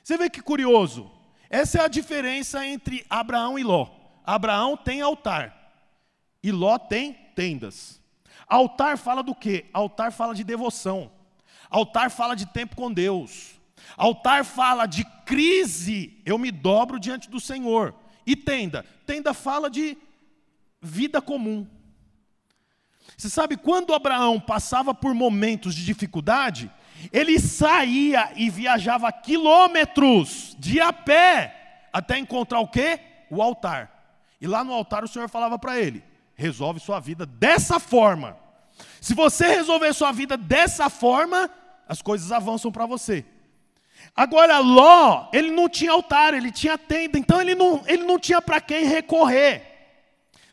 [0.02, 1.08] Você vê que curioso.
[1.48, 3.88] Essa é a diferença entre Abraão e Ló.
[4.26, 5.72] Abraão tem altar
[6.42, 8.02] e Ló tem tendas.
[8.48, 9.66] Altar fala do quê?
[9.72, 11.12] Altar fala de devoção.
[11.70, 13.54] Altar fala de tempo com Deus.
[13.96, 17.94] Altar fala de crise, eu me dobro diante do Senhor.
[18.26, 18.84] E tenda?
[19.06, 19.96] Tenda fala de
[20.82, 21.64] vida comum.
[23.16, 26.68] Você sabe quando Abraão passava por momentos de dificuldade,
[27.12, 32.98] ele saía e viajava quilômetros de a pé até encontrar o quê?
[33.30, 34.26] O altar.
[34.40, 36.02] E lá no altar o Senhor falava para ele:
[36.34, 38.36] resolve sua vida dessa forma.
[39.00, 41.48] Se você resolver sua vida dessa forma,
[41.88, 43.24] as coisas avançam para você.
[44.14, 48.42] Agora, Ló, ele não tinha altar, ele tinha tenda, então ele não, ele não tinha
[48.42, 49.62] para quem recorrer.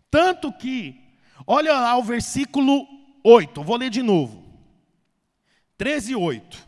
[0.09, 0.95] Tanto que,
[1.45, 2.87] olha lá o versículo
[3.23, 4.43] 8, vou ler de novo.
[5.77, 6.67] 13 e 8.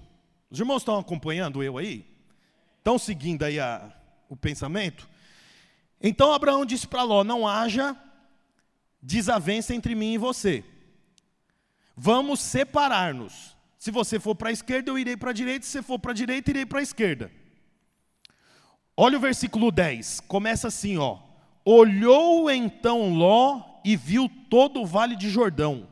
[0.50, 2.06] Os irmãos estão acompanhando eu aí?
[2.78, 3.92] Estão seguindo aí a,
[4.28, 5.08] o pensamento?
[6.02, 7.96] Então Abraão disse para Ló: Não haja
[9.02, 10.64] desavença entre mim e você.
[11.96, 13.56] Vamos separar-nos.
[13.80, 15.66] Se você for para a esquerda, eu irei para a direita.
[15.66, 17.32] Se você for para a direita, irei para a esquerda.
[18.96, 20.20] Olha o versículo 10.
[20.28, 21.18] Começa assim, ó.
[21.66, 25.88] Olhou então Ló e viu todo o vale de Jordão.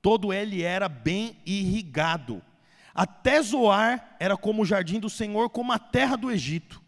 [0.00, 2.40] Todo ele era bem irrigado
[2.96, 6.82] até Zoar era como o jardim do Senhor, como a terra do Egito.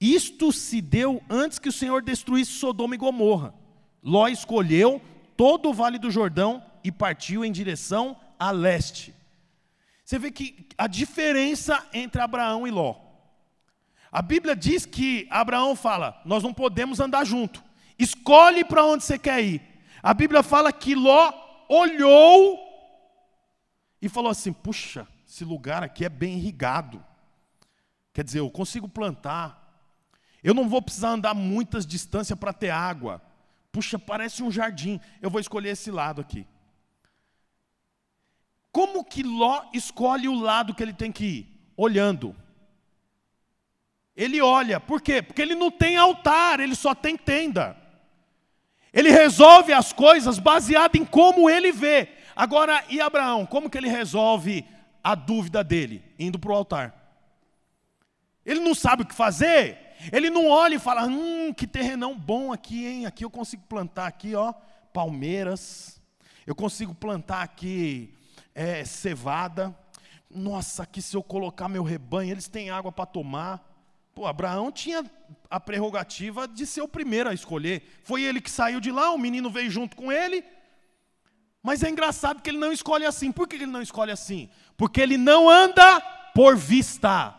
[0.00, 3.54] Isto se deu antes que o Senhor destruísse Sodoma e Gomorra.
[4.02, 5.00] Ló escolheu
[5.36, 9.14] todo o vale do Jordão e partiu em direção a leste.
[10.08, 12.96] Você vê que a diferença entre Abraão e Ló.
[14.10, 17.62] A Bíblia diz que Abraão fala: Nós não podemos andar junto.
[17.98, 19.60] Escolhe para onde você quer ir.
[20.02, 21.30] A Bíblia fala que Ló
[21.68, 22.58] olhou
[24.00, 27.04] e falou assim: puxa, esse lugar aqui é bem irrigado.
[28.14, 29.62] Quer dizer, eu consigo plantar.
[30.42, 33.20] Eu não vou precisar andar muitas distâncias para ter água.
[33.70, 34.98] Puxa, parece um jardim.
[35.20, 36.46] Eu vou escolher esse lado aqui.
[38.72, 41.70] Como que Ló escolhe o lado que ele tem que ir?
[41.76, 42.34] Olhando.
[44.16, 45.22] Ele olha, por quê?
[45.22, 47.76] Porque ele não tem altar, ele só tem tenda.
[48.92, 52.08] Ele resolve as coisas baseado em como ele vê.
[52.34, 54.64] Agora, e Abraão, como que ele resolve
[55.04, 56.02] a dúvida dele?
[56.18, 56.94] Indo para o altar.
[58.44, 59.78] Ele não sabe o que fazer,
[60.12, 63.06] ele não olha e fala, hum, que terrenão bom aqui, hein?
[63.06, 64.52] Aqui eu consigo plantar aqui, ó,
[64.92, 66.00] palmeiras.
[66.46, 68.14] Eu consigo plantar aqui
[68.58, 69.72] é, cevada.
[70.28, 73.64] Nossa, aqui se eu colocar meu rebanho, eles têm água para tomar.
[74.12, 75.04] Pô, Abraão tinha
[75.48, 77.88] a prerrogativa de ser o primeiro a escolher.
[78.02, 80.44] Foi ele que saiu de lá, o menino veio junto com ele,
[81.62, 83.30] mas é engraçado que ele não escolhe assim.
[83.30, 84.50] Por que ele não escolhe assim?
[84.76, 86.00] Porque ele não anda
[86.34, 87.32] por vista,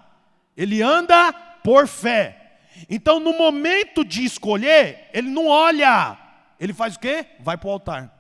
[0.56, 2.60] ele anda por fé.
[2.90, 6.18] Então, no momento de escolher, ele não olha,
[6.58, 7.26] ele faz o quê?
[7.42, 8.19] Vai para o altar.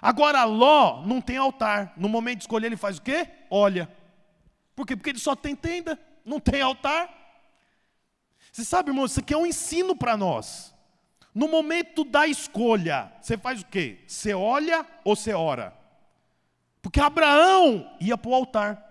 [0.00, 1.92] Agora, Ló não tem altar.
[1.96, 3.28] No momento de escolher, ele faz o quê?
[3.50, 3.90] Olha.
[4.74, 4.96] Por quê?
[4.96, 7.08] Porque ele só tem tenda, não tem altar.
[8.50, 10.74] Você sabe, irmão, isso aqui é um ensino para nós.
[11.34, 13.98] No momento da escolha, você faz o quê?
[14.06, 15.72] Você olha ou você ora?
[16.82, 18.90] Porque Abraão ia para o altar.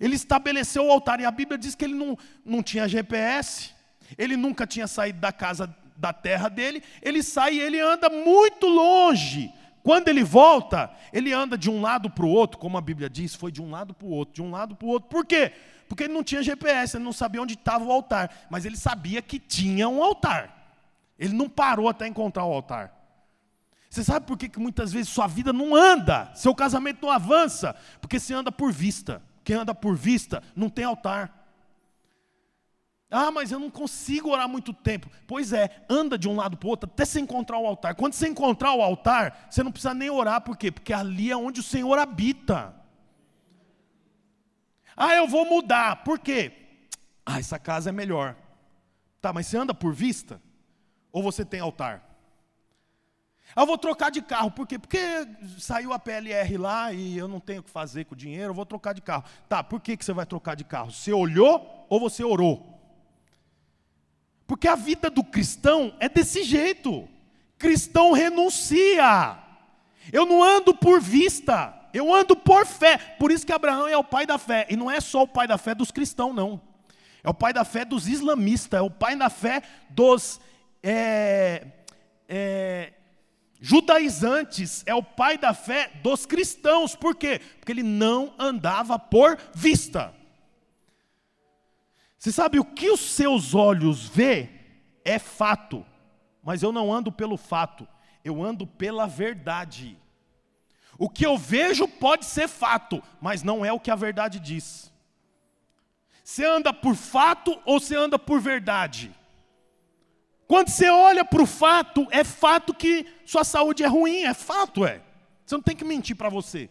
[0.00, 3.74] Ele estabeleceu o altar, e a Bíblia diz que ele não, não tinha GPS,
[4.16, 8.66] ele nunca tinha saído da casa, da terra dele, ele sai e ele anda muito
[8.66, 9.52] longe.
[9.82, 13.34] Quando ele volta, ele anda de um lado para o outro, como a Bíblia diz,
[13.34, 15.08] foi de um lado para o outro, de um lado para o outro.
[15.08, 15.52] Por quê?
[15.88, 19.22] Porque ele não tinha GPS, ele não sabia onde estava o altar, mas ele sabia
[19.22, 20.54] que tinha um altar.
[21.18, 22.94] Ele não parou até encontrar o altar.
[23.88, 27.74] Você sabe por que, que muitas vezes sua vida não anda, seu casamento não avança?
[28.00, 29.22] Porque você anda por vista.
[29.42, 31.37] Quem anda por vista não tem altar.
[33.10, 35.10] Ah, mas eu não consigo orar muito tempo.
[35.26, 37.94] Pois é, anda de um lado para o outro até você encontrar o altar.
[37.94, 40.70] Quando você encontrar o altar, você não precisa nem orar, por quê?
[40.70, 42.74] Porque ali é onde o Senhor habita.
[44.94, 46.52] Ah, eu vou mudar, por quê?
[47.24, 48.36] Ah, essa casa é melhor.
[49.20, 50.42] Tá, mas você anda por vista?
[51.10, 52.04] Ou você tem altar?
[53.56, 54.78] Eu vou trocar de carro, por quê?
[54.78, 54.98] Porque
[55.58, 58.54] saiu a PLR lá e eu não tenho o que fazer com o dinheiro, eu
[58.54, 59.24] vou trocar de carro.
[59.48, 60.90] Tá, por que, que você vai trocar de carro?
[60.92, 62.77] Você olhou ou você orou?
[64.48, 67.06] Porque a vida do cristão é desse jeito.
[67.58, 69.36] Cristão renuncia.
[70.10, 72.96] Eu não ando por vista, eu ando por fé.
[72.96, 74.66] Por isso que Abraão é o pai da fé.
[74.70, 76.58] E não é só o pai da fé dos cristãos, não.
[77.22, 80.40] É o pai da fé dos islamistas, é o pai da fé dos
[80.82, 81.66] é,
[82.26, 82.94] é,
[83.60, 86.96] judaizantes, é o pai da fé dos cristãos.
[86.96, 87.38] Por quê?
[87.60, 90.16] Porque ele não andava por vista.
[92.18, 94.50] Você sabe o que os seus olhos vê
[95.04, 95.86] é fato,
[96.42, 97.86] mas eu não ando pelo fato,
[98.24, 99.96] eu ando pela verdade.
[100.98, 104.92] O que eu vejo pode ser fato, mas não é o que a verdade diz.
[106.24, 109.14] Você anda por fato ou você anda por verdade?
[110.48, 114.84] Quando você olha para o fato, é fato que sua saúde é ruim, é fato,
[114.84, 115.00] é.
[115.46, 116.68] Você não tem que mentir para você.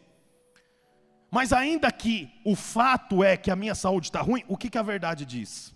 [1.29, 4.77] Mas ainda que o fato é que a minha saúde está ruim, o que, que
[4.77, 5.75] a verdade diz?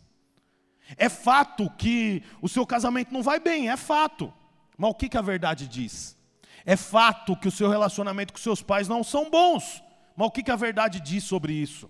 [0.98, 4.34] É fato que o seu casamento não vai bem, é fato.
[4.78, 6.18] Mas o que, que a verdade diz?
[6.66, 9.84] É fato que o seu relacionamento com seus pais não são bons.
[10.16, 11.90] Mas o que, que a verdade diz sobre isso?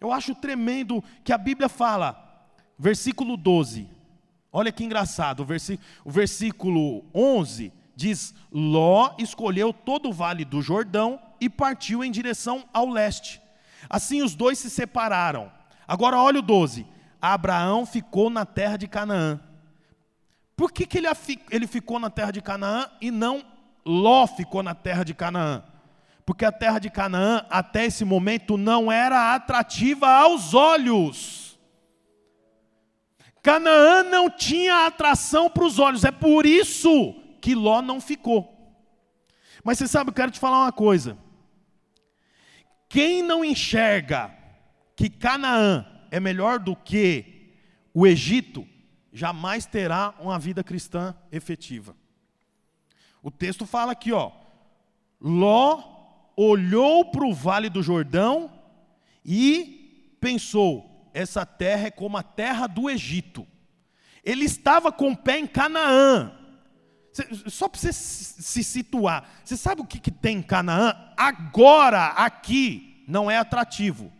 [0.00, 3.88] Eu acho tremendo que a Bíblia fala, versículo 12.
[4.52, 10.60] Olha que engraçado, o versículo, o versículo 11 diz: Ló escolheu todo o vale do
[10.60, 13.42] Jordão e partiu em direção ao leste.
[13.90, 15.50] Assim os dois se separaram.
[15.88, 16.86] Agora olha o 12.
[17.20, 19.40] Abraão ficou na terra de Canaã.
[20.56, 21.08] Por que, que ele,
[21.50, 23.44] ele ficou na terra de Canaã e não
[23.84, 25.64] Ló ficou na terra de Canaã?
[26.24, 31.58] Porque a terra de Canaã, até esse momento, não era atrativa aos olhos.
[33.42, 38.52] Canaã não tinha atração para os olhos, é por isso que Ló não ficou.
[39.64, 41.18] Mas você sabe, eu quero te falar uma coisa.
[42.92, 44.30] Quem não enxerga
[44.94, 47.54] que Canaã é melhor do que
[47.94, 48.68] o Egito,
[49.10, 51.96] jamais terá uma vida cristã efetiva.
[53.22, 54.30] O texto fala aqui, ó,
[55.18, 55.82] Ló
[56.36, 58.52] olhou para o vale do Jordão
[59.24, 63.46] e pensou: essa terra é como a terra do Egito.
[64.22, 66.41] Ele estava com o pé em Canaã.
[67.48, 70.94] Só para você se situar, você sabe o que, que tem em Canaã?
[71.16, 74.10] Agora, aqui, não é atrativo.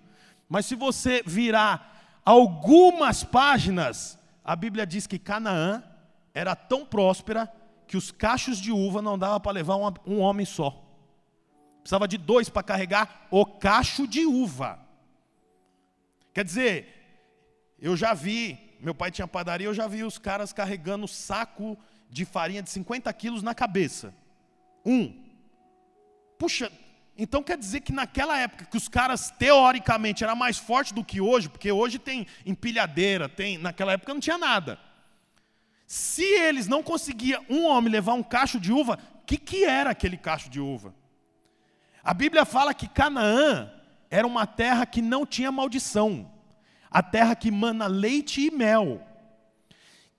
[0.49, 5.83] Mas se você virar algumas páginas, a Bíblia diz que Canaã
[6.35, 7.51] era tão próspera
[7.87, 9.77] que os cachos de uva não dava para levar
[10.07, 10.83] um, homem só.
[11.81, 14.79] Precisava de dois para carregar o cacho de uva.
[16.33, 16.89] Quer dizer,
[17.79, 21.83] eu já vi, meu pai tinha padaria, eu já vi os caras carregando saco de
[22.27, 24.15] farinha de 50 quilos na cabeça.
[24.85, 25.13] Um.
[26.39, 26.71] Puxa,
[27.17, 31.21] então quer dizer que naquela época que os caras teoricamente eram mais fortes do que
[31.21, 34.79] hoje, porque hoje tem empilhadeira, tem, naquela época não tinha nada.
[35.87, 39.91] Se eles não conseguiam um homem levar um cacho de uva, o que, que era
[39.91, 40.95] aquele cacho de uva?
[42.03, 43.71] A Bíblia fala que Canaã
[44.11, 46.31] era uma terra que não tinha maldição,
[46.91, 49.01] a terra que mana leite e mel.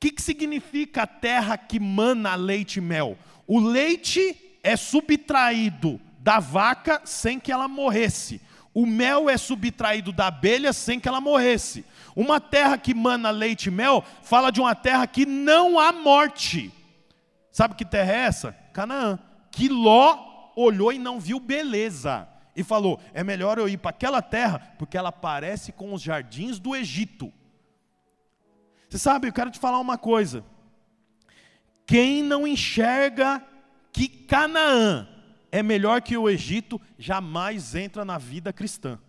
[0.03, 3.17] Que, que significa a terra que mana leite e mel?
[3.47, 8.41] O leite é subtraído da vaca sem que ela morresse.
[8.73, 11.85] O mel é subtraído da abelha sem que ela morresse.
[12.17, 16.69] Uma terra que mana leite e mel fala de uma terra que não há morte.
[17.49, 18.51] Sabe que terra é essa?
[18.73, 19.17] Canaã.
[19.53, 22.27] Que Ló olhou e não viu beleza.
[22.53, 26.59] E falou: é melhor eu ir para aquela terra, porque ela parece com os jardins
[26.59, 27.31] do Egito.
[28.93, 30.45] Você sabe, eu quero te falar uma coisa.
[31.84, 33.43] Quem não enxerga
[33.91, 35.08] que Canaã
[35.51, 38.99] é melhor que o Egito, jamais entra na vida cristã.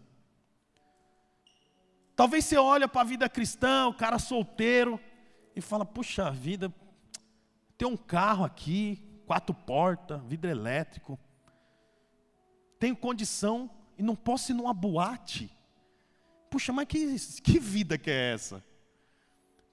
[2.17, 4.99] Talvez você olha para a vida cristã, o cara solteiro,
[5.55, 6.73] e fala: puxa vida,
[7.77, 11.21] tem um carro aqui, quatro portas, vidro elétrico,
[12.81, 15.55] tenho condição e não posso ir numa boate.
[16.49, 18.65] Puxa, mas que, que vida que é essa?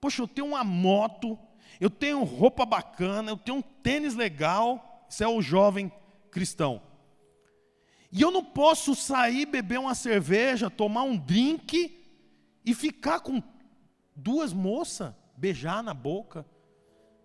[0.02, 1.38] Poxa, eu tenho uma moto,
[1.80, 5.06] eu tenho roupa bacana, eu tenho um tênis legal.
[5.08, 5.92] Isso é o jovem
[6.32, 6.82] cristão.
[8.12, 12.04] E eu não posso sair, beber uma cerveja, tomar um drink
[12.66, 13.42] e ficar com
[14.16, 16.46] duas moças, beijar na boca,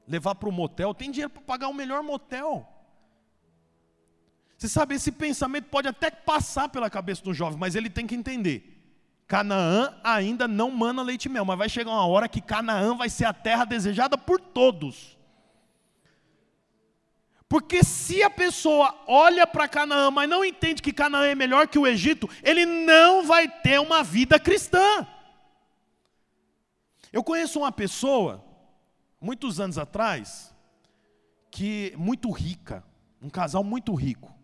[0.07, 0.95] levar para o motel.
[0.95, 2.69] Tem dinheiro para pagar o melhor motel.
[4.57, 8.15] Você sabe, esse pensamento pode até passar pela cabeça do jovem, mas ele tem que
[8.15, 8.76] entender.
[9.27, 13.09] Canaã ainda não mana leite e mel, mas vai chegar uma hora que Canaã vai
[13.09, 15.17] ser a terra desejada por todos.
[17.49, 21.79] Porque se a pessoa olha para Canaã, mas não entende que Canaã é melhor que
[21.79, 25.07] o Egito, ele não vai ter uma vida cristã.
[27.13, 28.45] Eu conheço uma pessoa,
[29.21, 30.55] muitos anos atrás,
[31.51, 32.85] que muito rica,
[33.23, 34.35] um casal muito rico,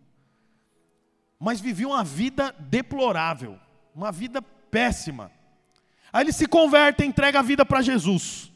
[1.37, 3.59] mas vivia uma vida deplorável,
[3.93, 4.41] uma vida
[4.73, 5.31] péssima.
[6.11, 8.51] Aí eles se convertem, entregam a vida para Jesus.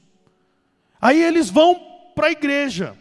[1.00, 1.80] Aí eles vão
[2.16, 2.98] para a igreja.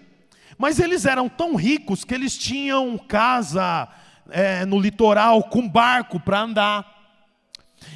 [0.59, 3.89] Mas eles eram tão ricos que eles tinham casa
[4.29, 7.17] é, no litoral com barco para andar.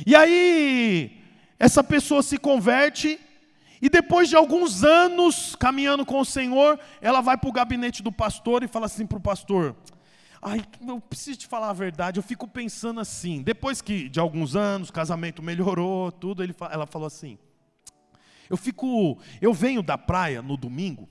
[0.07, 1.23] E aí,
[1.59, 3.21] essa pessoa se converte
[3.83, 8.13] e depois de alguns anos caminhando com o Senhor, ela vai para o gabinete do
[8.13, 9.77] pastor e fala assim para o pastor:
[10.43, 13.43] Ai, eu preciso te falar a verdade, eu fico pensando assim.
[13.43, 17.39] Depois que de alguns anos, o casamento melhorou, tudo, ele, ela falou assim:
[18.49, 21.09] Eu fico, eu venho da praia no domingo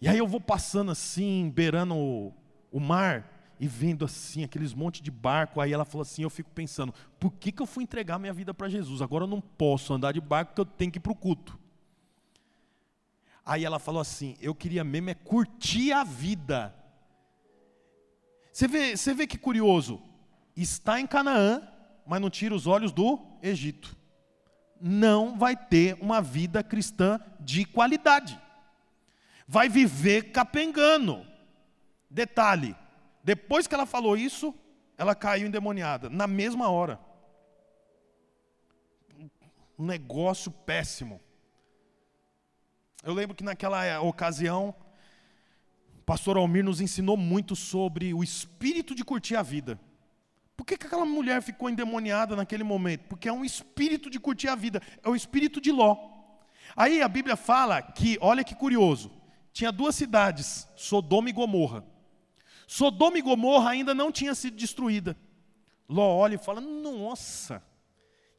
[0.00, 2.32] e aí eu vou passando assim, beirando o,
[2.70, 5.60] o mar e vendo assim aqueles monte de barco.
[5.60, 8.54] Aí ela falou assim: eu fico pensando, por que, que eu fui entregar minha vida
[8.54, 9.02] para Jesus?
[9.02, 11.58] Agora eu não posso andar de barco porque eu tenho que ir para o culto.
[13.44, 16.74] Aí ela falou assim: eu queria mesmo é curtir a vida.
[18.58, 20.02] Você vê, você vê que curioso.
[20.56, 21.62] Está em Canaã,
[22.04, 23.96] mas não tira os olhos do Egito.
[24.80, 28.40] Não vai ter uma vida cristã de qualidade
[29.48, 31.26] vai viver capengando.
[32.10, 32.76] Detalhe:
[33.24, 34.54] depois que ela falou isso,
[34.98, 37.00] ela caiu endemoniada, na mesma hora.
[39.78, 41.20] Um negócio péssimo.
[43.02, 44.74] Eu lembro que naquela ocasião,
[46.08, 49.78] pastor Almir nos ensinou muito sobre o espírito de curtir a vida.
[50.56, 53.04] Por que, que aquela mulher ficou endemoniada naquele momento?
[53.10, 55.98] Porque é um espírito de curtir a vida, é o espírito de Ló.
[56.74, 59.12] Aí a Bíblia fala que, olha que curioso,
[59.52, 61.84] tinha duas cidades, Sodoma e Gomorra.
[62.66, 65.14] Sodoma e Gomorra ainda não tinha sido destruída.
[65.86, 67.62] Ló olha e fala: Nossa,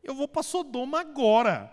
[0.03, 1.71] eu vou para Sodoma agora.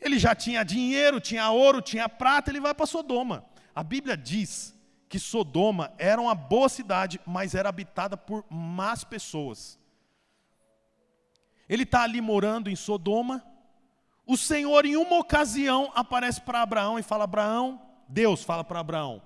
[0.00, 3.44] Ele já tinha dinheiro, tinha ouro, tinha prata, ele vai para Sodoma.
[3.76, 4.74] A Bíblia diz
[5.06, 9.78] que Sodoma era uma boa cidade, mas era habitada por más pessoas.
[11.68, 13.44] Ele está ali morando em Sodoma,
[14.26, 19.20] o Senhor, em uma ocasião, aparece para Abraão e fala: Abraão, Deus fala para Abraão: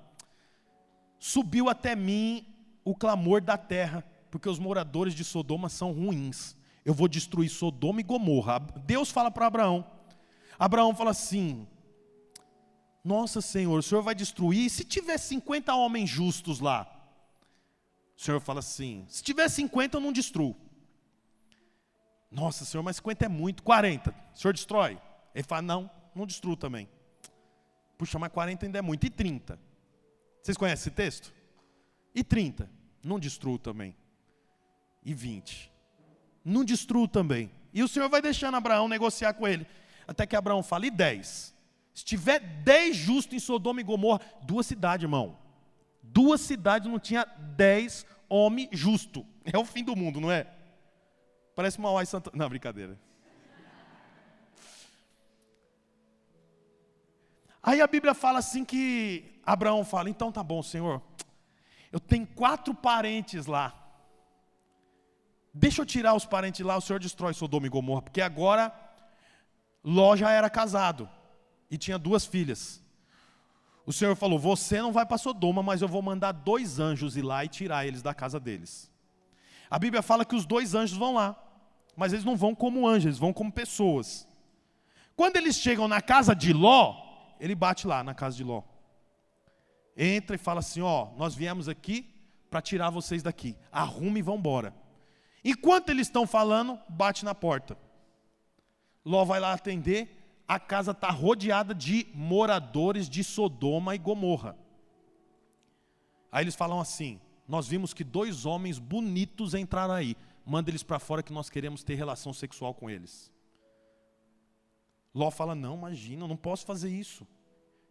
[1.16, 2.44] subiu até mim
[2.84, 6.57] o clamor da terra, porque os moradores de Sodoma são ruins.
[6.84, 8.59] Eu vou destruir Sodoma e Gomorra.
[8.84, 9.86] Deus fala para Abraão.
[10.59, 11.68] Abraão fala assim:
[13.03, 14.66] Nossa Senhor, o Senhor vai destruir?
[14.66, 16.86] E se tiver 50 homens justos lá?
[18.16, 20.55] O Senhor fala assim: Se tiver 50, eu não destruo.
[22.30, 23.62] Nossa, Senhor, mas 50 é muito.
[23.62, 24.98] 40, o Senhor destrói?
[25.34, 26.88] Ele fala, não, não destruo também.
[27.98, 29.05] Puxa, mas 40 ainda é muito.
[29.05, 29.59] E 30?
[30.40, 31.32] Vocês conhecem esse texto?
[32.14, 32.70] E 30?
[33.03, 33.96] Não destruo também.
[35.05, 35.70] E 20?
[36.44, 37.51] Não destruo também.
[37.74, 39.66] E o Senhor vai deixando Abraão negociar com ele.
[40.07, 41.55] Até que Abraão fala, e 10?
[42.01, 45.36] Se tiver 10 justos em Sodoma e Gomorra, duas cidades, irmão.
[46.03, 49.22] Duas cidades não tinha 10 homens justos.
[49.53, 50.46] É o fim do mundo, não é?
[51.57, 52.30] Parece uma Uai Santa.
[52.32, 52.98] Não, brincadeira.
[57.62, 61.03] Aí a Bíblia fala assim que Abraão fala: então tá bom, Senhor.
[61.90, 63.74] Eu tenho quatro parentes lá.
[65.53, 68.72] Deixa eu tirar os parentes lá, o Senhor destrói Sodoma e Gomorra, porque agora
[69.82, 71.09] Ló já era casado
[71.71, 72.83] e tinha duas filhas.
[73.87, 77.23] O Senhor falou: Você não vai para Sodoma, mas eu vou mandar dois anjos ir
[77.23, 78.91] lá e tirar eles da casa deles.
[79.71, 81.47] A Bíblia fala que os dois anjos vão lá
[82.01, 84.27] mas eles não vão como anjos, eles vão como pessoas.
[85.14, 86.97] Quando eles chegam na casa de Ló,
[87.39, 88.62] ele bate lá na casa de Ló.
[89.97, 92.11] Entra e fala assim: Ó, nós viemos aqui
[92.49, 93.55] para tirar vocês daqui.
[93.71, 94.75] Arrume e vão embora.
[95.45, 97.77] Enquanto eles estão falando, bate na porta.
[99.05, 100.20] Ló vai lá atender.
[100.51, 104.57] A casa está rodeada de moradores de Sodoma e Gomorra.
[106.32, 110.98] Aí eles falam assim: Nós vimos que dois homens bonitos entraram aí manda eles para
[110.98, 113.30] fora que nós queremos ter relação sexual com eles.
[115.14, 117.24] Ló fala: Não, imagina, eu não posso fazer isso.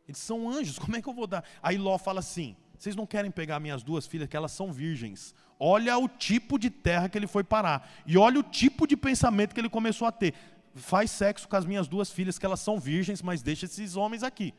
[0.06, 1.46] Eles são anjos, como é que eu vou dar?
[1.64, 5.34] Aí Ló fala assim: Vocês não querem pegar minhas duas filhas, que elas são virgens.
[5.58, 7.90] Olha o tipo de terra que ele foi parar.
[8.06, 10.34] E olha o tipo de pensamento que ele começou a ter.
[10.76, 14.24] Faz sexo com as minhas duas filhas, que elas são virgens, mas deixa esses homens
[14.24, 14.54] aqui.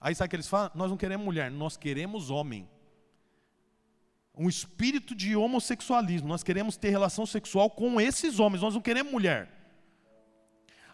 [0.00, 0.70] Aí sabe o que eles falam?
[0.74, 2.68] Nós não queremos mulher, nós queremos homem
[4.38, 6.28] um espírito de homossexualismo.
[6.28, 9.50] Nós queremos ter relação sexual com esses homens, nós não queremos mulher.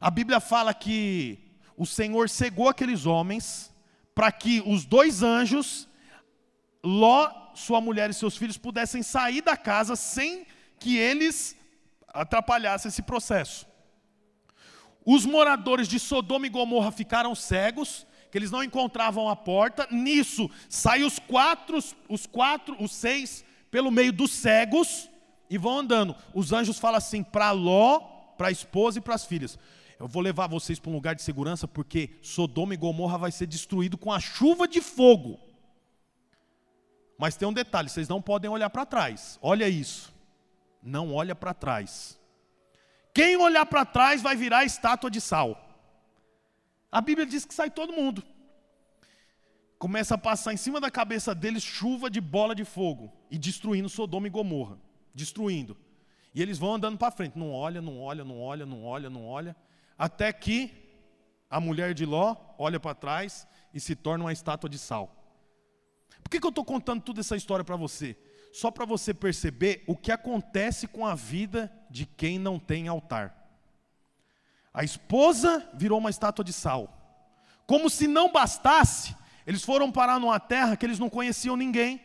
[0.01, 1.39] A Bíblia fala que
[1.77, 3.73] o Senhor cegou aqueles homens
[4.15, 5.89] para que os dois anjos,
[6.83, 10.47] Ló, sua mulher e seus filhos, pudessem sair da casa sem
[10.79, 11.57] que eles
[12.09, 13.67] atrapalhassem esse processo.
[15.07, 19.87] Os moradores de Sodoma e Gomorra ficaram cegos, que eles não encontravam a porta.
[19.91, 21.79] Nisso, saem os quatro,
[22.09, 25.11] os quatro, os seis pelo meio dos cegos
[25.51, 26.17] e vão andando.
[26.33, 28.01] Os anjos falam assim para Ló,
[28.37, 29.59] para a esposa e para as filhas:
[29.99, 33.47] Eu vou levar vocês para um lugar de segurança porque Sodoma e Gomorra vai ser
[33.47, 35.39] destruído com a chuva de fogo.
[37.19, 39.39] Mas tem um detalhe: vocês não podem olhar para trás.
[39.43, 40.13] Olha isso.
[40.83, 42.19] Não olha para trás.
[43.15, 45.61] Quem olhar para trás vai virar estátua de sal.
[46.91, 48.23] A Bíblia diz que sai todo mundo.
[49.79, 53.89] Começa a passar em cima da cabeça deles chuva de bola de fogo e destruindo
[53.89, 54.79] Sodoma e Gomorra
[55.15, 55.77] destruindo.
[56.35, 59.25] E eles vão andando para frente, não olha, não olha, não olha, não olha, não
[59.25, 59.55] olha,
[59.97, 60.73] até que
[61.49, 65.15] a mulher de Ló olha para trás e se torna uma estátua de sal.
[66.23, 68.17] Por que, que eu estou contando toda essa história para você?
[68.53, 73.33] Só para você perceber o que acontece com a vida de quem não tem altar.
[74.75, 76.93] A esposa virou uma estátua de sal.
[77.69, 79.15] Como se não bastasse,
[79.47, 82.03] eles foram parar numa terra que eles não conheciam ninguém.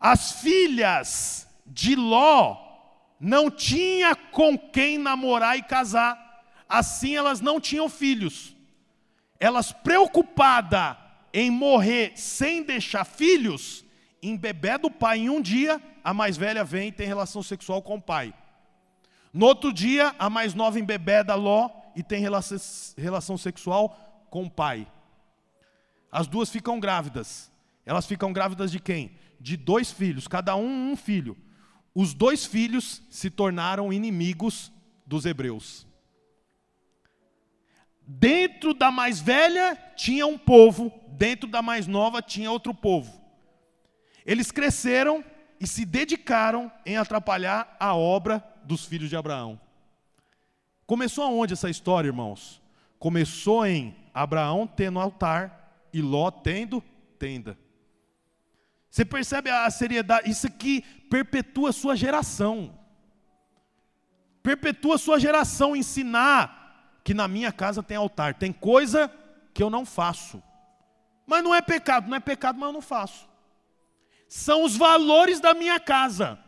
[0.00, 2.56] As filhas de Ló
[3.20, 8.56] não tinha com quem namorar e casar, assim elas não tinham filhos.
[9.38, 10.96] Elas preocupadas
[11.32, 13.84] em morrer sem deixar filhos,
[14.20, 17.80] em bebê do pai em um dia, a mais velha vem e tem relação sexual
[17.80, 18.34] com o pai.
[19.34, 22.56] No outro dia, a mais nova em bebê da Ló e tem relação,
[22.96, 24.86] relação sexual com o pai.
[26.10, 27.52] As duas ficam grávidas.
[27.84, 29.18] Elas ficam grávidas de quem?
[29.38, 31.36] De dois filhos, cada um um filho
[31.94, 34.72] os dois filhos se tornaram inimigos
[35.06, 35.86] dos hebreus.
[38.06, 43.22] Dentro da mais velha tinha um povo, dentro da mais nova tinha outro povo.
[44.26, 45.24] Eles cresceram
[45.60, 49.60] e se dedicaram em atrapalhar a obra dos filhos de Abraão.
[50.86, 52.62] Começou aonde essa história, irmãos?
[52.98, 56.82] Começou em Abraão tendo altar e Ló tendo
[57.18, 57.58] tenda.
[58.90, 60.30] Você percebe a seriedade?
[60.30, 62.78] Isso aqui perpetua a sua geração.
[64.42, 68.34] Perpetua a sua geração ensinar que na minha casa tem altar.
[68.34, 69.10] Tem coisa
[69.52, 70.42] que eu não faço.
[71.26, 73.28] Mas não é pecado, não é pecado, mas eu não faço.
[74.28, 76.38] São os valores da minha casa.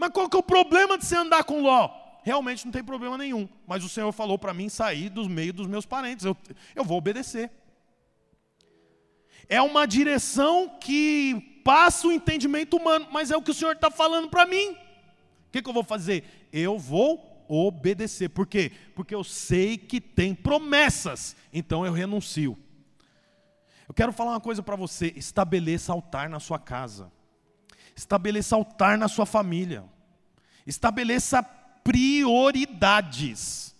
[0.00, 1.90] Mas qual que é o problema de você andar com Ló?
[2.24, 3.48] Realmente não tem problema nenhum.
[3.66, 6.24] Mas o Senhor falou para mim sair dos meios dos meus parentes.
[6.24, 6.36] Eu,
[6.74, 7.50] eu vou obedecer
[9.50, 13.90] é uma direção que passa o entendimento humano, mas é o que o Senhor está
[13.90, 14.70] falando para mim.
[14.70, 16.22] O que, que eu vou fazer?
[16.52, 18.28] Eu vou obedecer.
[18.28, 18.70] Por quê?
[18.94, 22.56] Porque eu sei que tem promessas, então eu renuncio.
[23.88, 27.10] Eu quero falar uma coisa para você: estabeleça altar na sua casa,
[28.00, 29.84] estabeleça altar na sua família,
[30.66, 31.42] estabeleça
[31.84, 33.74] prioridades.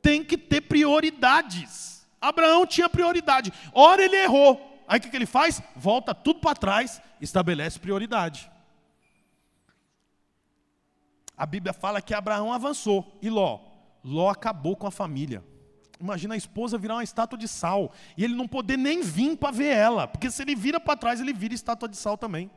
[0.00, 2.06] Tem que ter prioridades.
[2.20, 3.52] Abraão tinha prioridade.
[3.72, 4.84] Ora ele errou.
[4.88, 5.60] Aí o que, que ele faz?
[5.74, 8.50] Volta tudo para trás, estabelece prioridade.
[11.36, 13.18] A Bíblia fala que Abraão avançou.
[13.20, 13.60] E Ló?
[14.02, 15.44] Ló acabou com a família.
[16.00, 17.92] Imagina a esposa virar uma estátua de sal.
[18.16, 20.06] E ele não poder nem vir para ver ela.
[20.06, 22.50] Porque se ele vira para trás, ele vira estátua de sal também.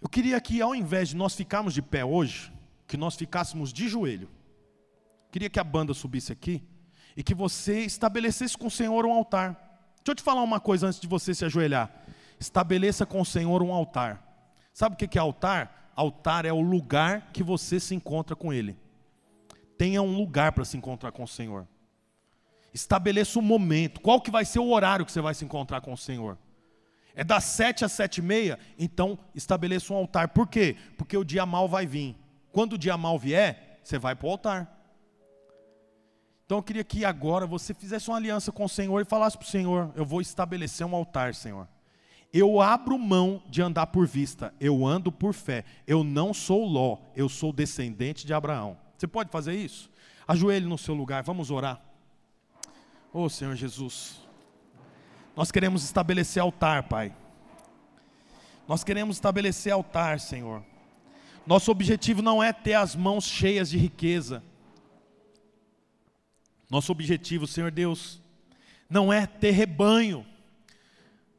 [0.00, 2.52] Eu queria que, ao invés de nós ficarmos de pé hoje,
[2.86, 4.28] que nós ficássemos de joelho.
[5.30, 6.62] Queria que a banda subisse aqui
[7.16, 9.54] e que você estabelecesse com o Senhor um altar.
[9.96, 11.90] Deixa eu te falar uma coisa antes de você se ajoelhar.
[12.38, 14.22] Estabeleça com o Senhor um altar.
[14.72, 15.90] Sabe o que é altar?
[15.96, 18.76] Altar é o lugar que você se encontra com Ele.
[19.78, 21.66] Tenha um lugar para se encontrar com o Senhor.
[22.72, 24.00] Estabeleça o um momento.
[24.00, 26.38] Qual que vai ser o horário que você vai se encontrar com o Senhor?
[27.16, 28.58] É das sete às sete e meia?
[28.78, 30.28] Então estabeleça um altar.
[30.28, 30.76] Por quê?
[30.98, 32.14] Porque o dia mal vai vir.
[32.52, 34.76] Quando o dia mal vier, você vai para o altar.
[36.44, 39.46] Então eu queria que agora você fizesse uma aliança com o Senhor e falasse para
[39.46, 41.66] o Senhor: Eu vou estabelecer um altar, Senhor.
[42.32, 45.64] Eu abro mão de andar por vista, eu ando por fé.
[45.86, 48.76] Eu não sou Ló, eu sou descendente de Abraão.
[48.96, 49.90] Você pode fazer isso?
[50.28, 51.80] Ajoelhe no seu lugar, vamos orar.
[53.12, 54.20] Oh Senhor Jesus,
[55.36, 57.14] nós queremos estabelecer altar, Pai.
[58.66, 60.64] Nós queremos estabelecer altar, Senhor.
[61.46, 64.42] Nosso objetivo não é ter as mãos cheias de riqueza.
[66.70, 68.20] Nosso objetivo, Senhor Deus,
[68.88, 70.26] não é ter rebanho.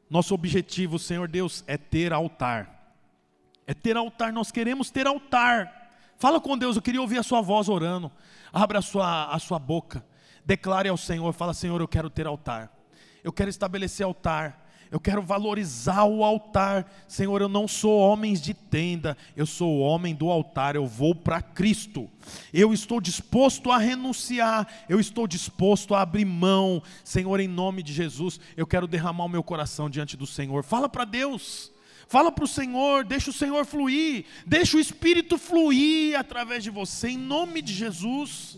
[0.08, 2.96] Nosso objetivo, Senhor Deus, é ter altar.
[3.66, 5.92] É ter altar, nós queremos ter altar.
[6.18, 8.12] Fala com Deus, eu queria ouvir a sua voz orando.
[8.54, 10.06] Abra a sua, a sua boca.
[10.46, 12.77] Declare ao Senhor, fala: Senhor, eu quero ter altar.
[13.24, 14.68] Eu quero estabelecer altar.
[14.90, 16.90] Eu quero valorizar o altar.
[17.08, 20.76] Senhor, eu não sou homem de tenda, eu sou homem do altar.
[20.76, 22.10] Eu vou para Cristo.
[22.54, 26.82] Eu estou disposto a renunciar, eu estou disposto a abrir mão.
[27.04, 30.64] Senhor, em nome de Jesus, eu quero derramar o meu coração diante do Senhor.
[30.64, 31.72] Fala para Deus.
[32.10, 37.10] Fala para o Senhor, deixa o Senhor fluir, deixa o Espírito fluir através de você,
[37.10, 38.58] em nome de Jesus.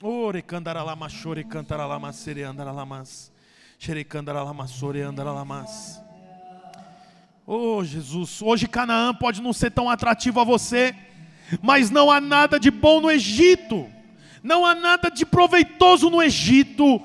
[0.00, 3.32] Ore candaralama chore cantaralama sere andaralamas.
[7.44, 10.94] Oh Jesus, hoje Canaã pode não ser tão atrativo a você,
[11.60, 13.90] mas não há nada de bom no Egito,
[14.40, 17.02] não há nada de proveitoso no Egito.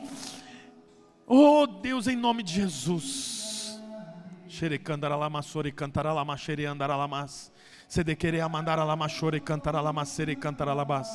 [1.26, 3.82] Oh Deus, em nome de Jesus.
[4.48, 7.52] Xerecandaralamasore cantaralama xere andaralamas.
[7.88, 11.10] Sedequere amandaralama chore cantaralama sere cantaralabas.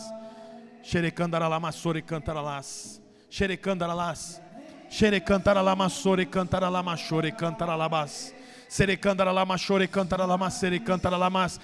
[0.91, 2.99] Xerecandaralamasore cantaralas.
[3.31, 4.41] Xerecandaralas.
[4.89, 8.35] Xere cantara lama sore cantara lama chore cantara labas.
[8.71, 11.61] Sere cantara lama chore cantara lama sere cantara lamas.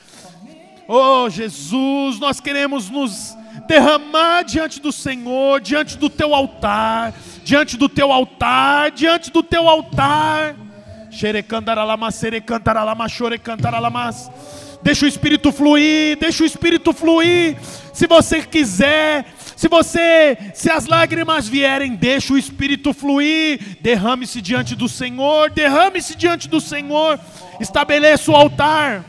[0.86, 3.34] Oh Jesus, nós queremos nos
[3.66, 9.66] derramar diante do Senhor, diante do teu altar, diante do teu altar, diante do teu
[9.66, 10.54] altar.
[11.10, 12.10] Xere cantara lama
[14.84, 17.56] Deixa o Espírito fluir, deixa o Espírito fluir.
[17.94, 19.24] Se você quiser,
[19.56, 23.78] se você, se as lágrimas vierem, deixa o Espírito fluir.
[23.80, 27.18] Derrame-se diante do Senhor, derrame-se diante do Senhor.
[27.58, 29.02] Estabeleça o altar.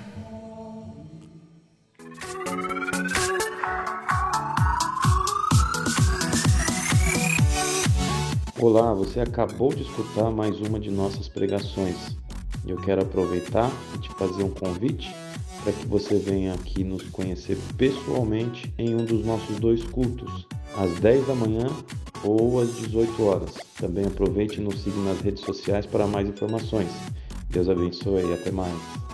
[8.58, 12.16] Olá, você acabou de escutar mais uma de nossas pregações.
[12.66, 15.14] Eu quero aproveitar e te fazer um convite
[15.66, 20.46] para que você venha aqui nos conhecer pessoalmente em um dos nossos dois cultos,
[20.78, 21.66] às 10 da manhã
[22.24, 23.50] ou às 18 horas.
[23.80, 26.92] Também aproveite e nos siga nas redes sociais para mais informações.
[27.50, 29.05] Deus abençoe e até mais.